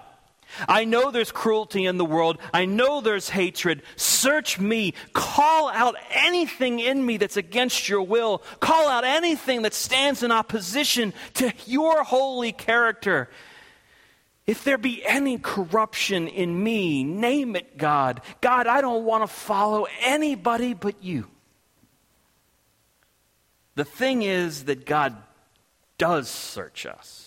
I 0.69 0.85
know 0.85 1.11
there's 1.11 1.33
cruelty 1.33 1.85
in 1.87 1.99
the 1.99 2.05
world. 2.05 2.38
I 2.53 2.64
know 2.64 3.01
there's 3.01 3.29
hatred. 3.29 3.83
Search 3.97 4.59
me. 4.59 4.95
Call 5.12 5.69
out 5.69 5.97
anything 6.11 6.81
in 6.81 7.05
me 7.05 7.16
that's 7.16 7.37
against 7.37 7.88
your 7.88 8.03
will. 8.03 8.38
Call 8.61 8.88
out 8.88 9.05
anything 9.05 9.62
that 9.62 9.75
stands 9.75 10.23
in 10.23 10.33
opposition 10.33 11.12
to 11.35 11.53
your 11.66 12.03
holy 12.03 12.53
character. 12.53 13.29
If 14.47 14.62
there 14.62 14.79
be 14.79 15.05
any 15.05 15.38
corruption 15.38 16.29
in 16.29 16.62
me, 16.62 17.03
name 17.03 17.57
it, 17.57 17.77
God. 17.77 18.23
God, 18.40 18.66
I 18.69 18.81
don't 18.81 19.05
want 19.05 19.25
to 19.25 19.27
follow 19.27 19.87
anybody 20.01 20.73
but 20.73 21.03
you. 21.03 21.27
The 23.75 23.85
thing 23.85 24.23
is 24.23 24.64
that 24.64 24.87
God 24.87 25.16
does 25.99 26.29
search 26.29 26.87
us. 26.87 27.26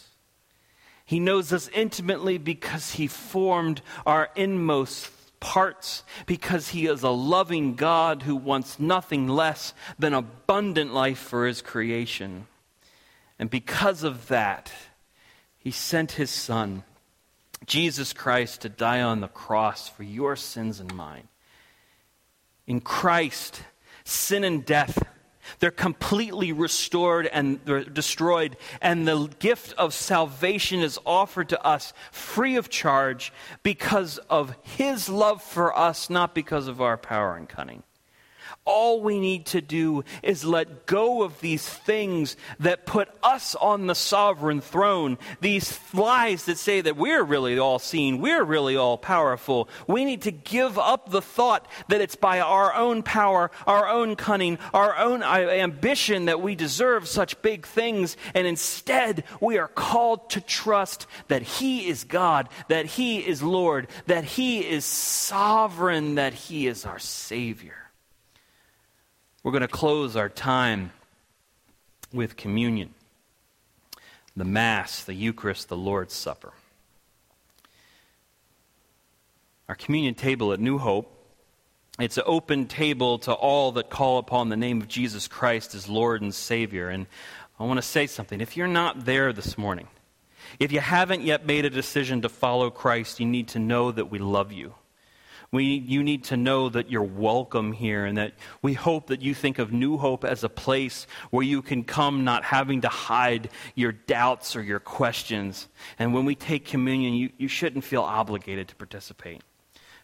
He 1.10 1.20
knows 1.20 1.52
us 1.52 1.72
intimately 1.74 2.38
because 2.38 2.92
He 2.92 3.08
formed 3.08 3.82
our 4.06 4.30
inmost 4.36 5.10
parts, 5.40 6.04
because 6.28 6.68
He 6.68 6.86
is 6.86 7.02
a 7.02 7.10
loving 7.10 7.74
God 7.74 8.22
who 8.22 8.36
wants 8.36 8.80
nothing 8.80 9.28
less 9.28 9.74
than 9.98 10.14
abundant 10.14 10.94
life 10.94 11.18
for 11.18 11.48
His 11.48 11.64
creation. 11.64 12.46
And 13.40 13.50
because 13.50 14.04
of 14.04 14.28
that, 14.28 14.72
He 15.58 15.72
sent 15.72 16.12
His 16.12 16.30
Son 16.30 16.84
Jesus 17.66 18.14
Christ 18.14 18.62
to 18.62 18.70
die 18.70 19.02
on 19.02 19.20
the 19.20 19.28
cross 19.28 19.90
for 19.90 20.04
your 20.04 20.36
sins 20.36 20.80
and 20.80 20.94
mine. 20.94 21.28
In 22.68 22.82
Christ, 22.82 23.64
sin 24.04 24.44
and 24.44 24.64
death, 24.64 25.04
they're 25.60 25.72
completely 25.72 26.52
restored 26.52 27.28
and 27.28 27.60
destroyed, 27.94 28.58
and 28.82 29.08
the 29.08 29.28
gift 29.40 29.74
of 29.78 29.94
salvation 29.94 30.82
is 30.82 31.00
offered 31.06 31.50
to 31.50 31.66
us 31.66 31.94
free 32.12 32.56
of 32.56 32.70
charge 32.70 33.34
because 33.64 34.20
of 34.30 34.56
His 34.64 35.10
love 35.10 35.42
for 35.42 35.78
us, 35.78 36.10
not 36.10 36.36
because 36.36 36.68
of 36.68 36.82
our 36.82 36.98
power 36.98 37.36
and 37.36 37.50
cunning. 37.50 37.84
All 38.66 39.02
we 39.02 39.20
need 39.20 39.46
to 39.48 39.62
do 39.62 40.04
is 40.24 40.46
let 40.46 40.86
go 40.86 41.24
of 41.24 41.40
these 41.42 41.68
things 41.68 42.36
that 42.60 42.86
put 42.86 43.10
us 43.24 43.56
on 43.56 43.88
the 43.88 43.96
sovereign 43.96 44.62
throne, 44.62 45.18
these 45.42 45.80
lies 45.94 46.46
that 46.46 46.58
say 46.58 46.82
that 46.82 46.98
we're 46.98 47.24
really 47.24 47.58
all 47.58 47.80
seeing, 47.80 48.22
we're 48.22 48.44
really 48.44 48.76
all 48.76 48.98
powerful. 48.98 49.70
We 49.88 50.06
need 50.06 50.22
to 50.24 50.32
give 50.32 50.78
up 50.78 51.10
the 51.10 51.22
thought 51.22 51.68
that 51.88 52.02
it's 52.02 52.16
by 52.16 52.40
our 52.40 52.74
own 52.74 53.04
power, 53.04 53.52
our 53.66 53.88
own 53.88 54.16
cunning, 54.16 54.60
our 54.74 54.98
own 54.98 55.24
uh, 55.24 55.26
ambition 55.26 56.26
that 56.26 56.42
we 56.42 56.56
deserve 56.56 57.08
such 57.08 57.42
big 57.42 57.66
things, 57.66 58.18
and 58.34 58.46
instead 58.46 59.24
we 59.42 59.58
are 59.58 59.68
called 59.68 60.30
to 60.32 60.42
trust 60.42 61.08
that 61.28 61.42
He 61.42 61.88
is 61.88 62.04
God, 62.04 62.50
that 62.68 62.86
He 62.86 63.20
is 63.20 63.42
Lord, 63.42 63.88
that 64.08 64.24
He 64.24 64.60
is 64.60 64.86
sovereign, 64.86 66.16
that 66.16 66.34
He 66.34 66.68
is 66.68 66.86
our 66.86 67.00
Savior. 67.00 67.79
We're 69.50 69.54
going 69.54 69.62
to 69.62 69.68
close 69.68 70.16
our 70.16 70.30
time 70.30 70.92
with 72.14 72.38
communion, 72.38 72.94
the 74.38 74.46
Mass, 74.46 75.04
the 75.04 75.16
Eucharist, 75.16 75.70
the 75.70 75.76
Lord's 75.76 76.14
Supper. 76.14 76.54
Our 79.68 79.74
communion 79.74 80.14
table 80.14 80.54
at 80.54 80.60
New 80.60 80.78
Hope, 80.78 81.12
it's 82.00 82.18
an 82.18 82.26
open 82.28 82.68
table 82.68 83.18
to 83.18 83.34
all 83.34 83.72
that 83.72 83.90
call 83.90 84.20
upon 84.20 84.50
the 84.50 84.56
name 84.56 84.82
of 84.82 84.88
Jesus 84.88 85.28
Christ 85.28 85.74
as 85.74 85.90
Lord 85.90 86.22
and 86.22 86.32
Savior. 86.32 86.90
And 86.90 87.08
I 87.60 87.64
want 87.64 87.80
to 87.80 87.82
say 87.82 88.06
something. 88.06 88.42
If 88.42 88.56
you're 88.56 88.68
not 88.68 89.06
there 89.06 89.34
this 89.34 89.58
morning, 89.58 89.88
if 90.60 90.72
you 90.72 90.80
haven't 90.80 91.24
yet 91.24 91.48
made 91.48 91.66
a 91.66 91.72
decision 91.72 92.22
to 92.22 92.30
follow 92.30 92.70
Christ, 92.70 93.20
you 93.20 93.26
need 93.26 93.48
to 93.48 93.58
know 93.58 93.92
that 93.92 94.12
we 94.12 94.20
love 94.20 94.52
you. 94.52 94.76
We, 95.52 95.64
you 95.64 96.04
need 96.04 96.26
to 96.26 96.38
know 96.38 96.70
that 96.70 96.92
you're 96.92 97.02
welcome 97.02 97.72
here 97.72 98.06
and 98.06 98.18
that 98.20 98.34
we 98.62 98.74
hope 98.74 99.08
that 99.08 99.24
you 99.24 99.34
think 99.34 99.58
of 99.58 99.74
New 99.74 99.98
Hope 99.98 100.24
as 100.24 100.44
a 100.44 100.50
place 100.50 101.08
where 101.32 101.44
you 101.44 101.64
can 101.64 101.84
come 101.84 102.24
not 102.24 102.44
having 102.44 102.82
to 102.82 102.88
hide 102.88 103.50
your 103.74 103.92
doubts 103.92 104.56
or 104.56 104.62
your 104.62 104.80
questions. 104.80 105.68
And 105.98 106.14
when 106.14 106.26
we 106.26 106.36
take 106.36 106.66
communion, 106.66 107.16
you, 107.16 107.32
you 107.38 107.48
shouldn't 107.48 107.84
feel 107.84 108.04
obligated 108.04 108.68
to 108.68 108.76
participate. 108.76 109.42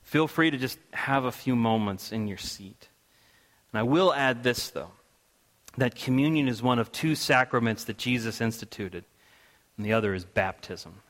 Feel 0.02 0.28
free 0.28 0.50
to 0.50 0.58
just 0.58 0.80
have 0.94 1.26
a 1.26 1.32
few 1.32 1.56
moments 1.56 2.12
in 2.12 2.28
your 2.28 2.38
seat. 2.38 2.90
And 3.72 3.80
I 3.80 3.84
will 3.84 4.14
add 4.14 4.42
this, 4.42 4.72
though, 4.72 4.92
that 5.78 5.96
communion 5.96 6.48
is 6.48 6.64
one 6.64 6.80
of 6.80 6.92
two 6.92 7.14
sacraments 7.14 7.84
that 7.84 7.98
Jesus 7.98 8.42
instituted, 8.42 9.04
and 9.78 9.86
the 9.86 9.94
other 9.94 10.14
is 10.14 10.26
baptism. 10.26 11.02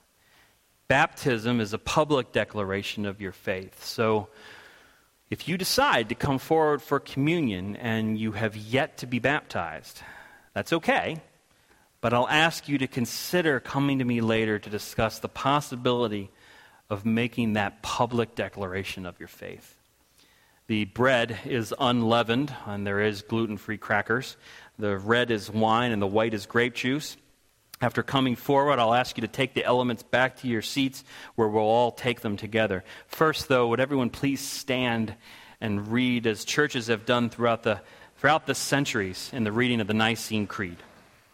Baptism 0.87 1.59
is 1.59 1.73
a 1.73 1.79
public 1.79 2.31
declaration 2.31 3.05
of 3.05 3.19
your 3.19 3.31
faith. 3.31 3.83
So, 3.83 4.27
if 5.31 5.47
you 5.47 5.57
decide 5.57 6.09
to 6.09 6.15
come 6.15 6.37
forward 6.37 6.83
for 6.83 6.99
communion 6.99 7.75
and 7.75 8.17
you 8.19 8.33
have 8.33 8.55
yet 8.55 8.97
to 8.97 9.07
be 9.07 9.17
baptized, 9.17 10.01
that's 10.53 10.71
okay. 10.71 11.19
But 12.01 12.13
I'll 12.13 12.29
ask 12.29 12.69
you 12.69 12.77
to 12.77 12.87
consider 12.87 13.59
coming 13.59 13.97
to 13.97 14.05
me 14.05 14.21
later 14.21 14.59
to 14.59 14.69
discuss 14.69 15.17
the 15.17 15.27
possibility 15.27 16.29
of 16.87 17.03
making 17.03 17.53
that 17.53 17.81
public 17.81 18.35
declaration 18.35 19.07
of 19.07 19.19
your 19.19 19.27
faith. 19.27 19.75
The 20.67 20.85
bread 20.85 21.39
is 21.45 21.73
unleavened, 21.79 22.53
and 22.67 22.85
there 22.85 23.01
is 23.01 23.23
gluten 23.23 23.57
free 23.57 23.77
crackers. 23.77 24.37
The 24.77 24.97
red 24.97 25.31
is 25.31 25.49
wine, 25.49 25.91
and 25.91 26.01
the 26.01 26.07
white 26.07 26.35
is 26.35 26.45
grape 26.45 26.75
juice. 26.75 27.17
After 27.81 28.03
coming 28.03 28.35
forward, 28.35 28.79
I'll 28.79 28.93
ask 28.93 29.17
you 29.17 29.21
to 29.21 29.27
take 29.27 29.53
the 29.53 29.65
elements 29.65 30.01
back 30.01 30.37
to 30.37 30.47
your 30.47 30.61
seats 30.61 31.03
where 31.35 31.47
we'll 31.47 31.63
all 31.63 31.91
take 31.91 32.21
them 32.21 32.37
together. 32.37 32.83
First, 33.07 33.47
though, 33.47 33.67
would 33.67 33.81
everyone 33.81 34.09
please 34.09 34.39
stand 34.39 35.15
and 35.59 35.89
read 35.89 36.25
as 36.25 36.45
churches 36.45 36.87
have 36.87 37.05
done 37.05 37.29
throughout 37.29 37.63
the, 37.63 37.81
throughout 38.17 38.45
the 38.45 38.55
centuries 38.55 39.29
in 39.33 39.43
the 39.43 39.51
reading 39.51 39.81
of 39.81 39.87
the 39.87 39.93
Nicene 39.93 40.47
Creed? 40.47 40.77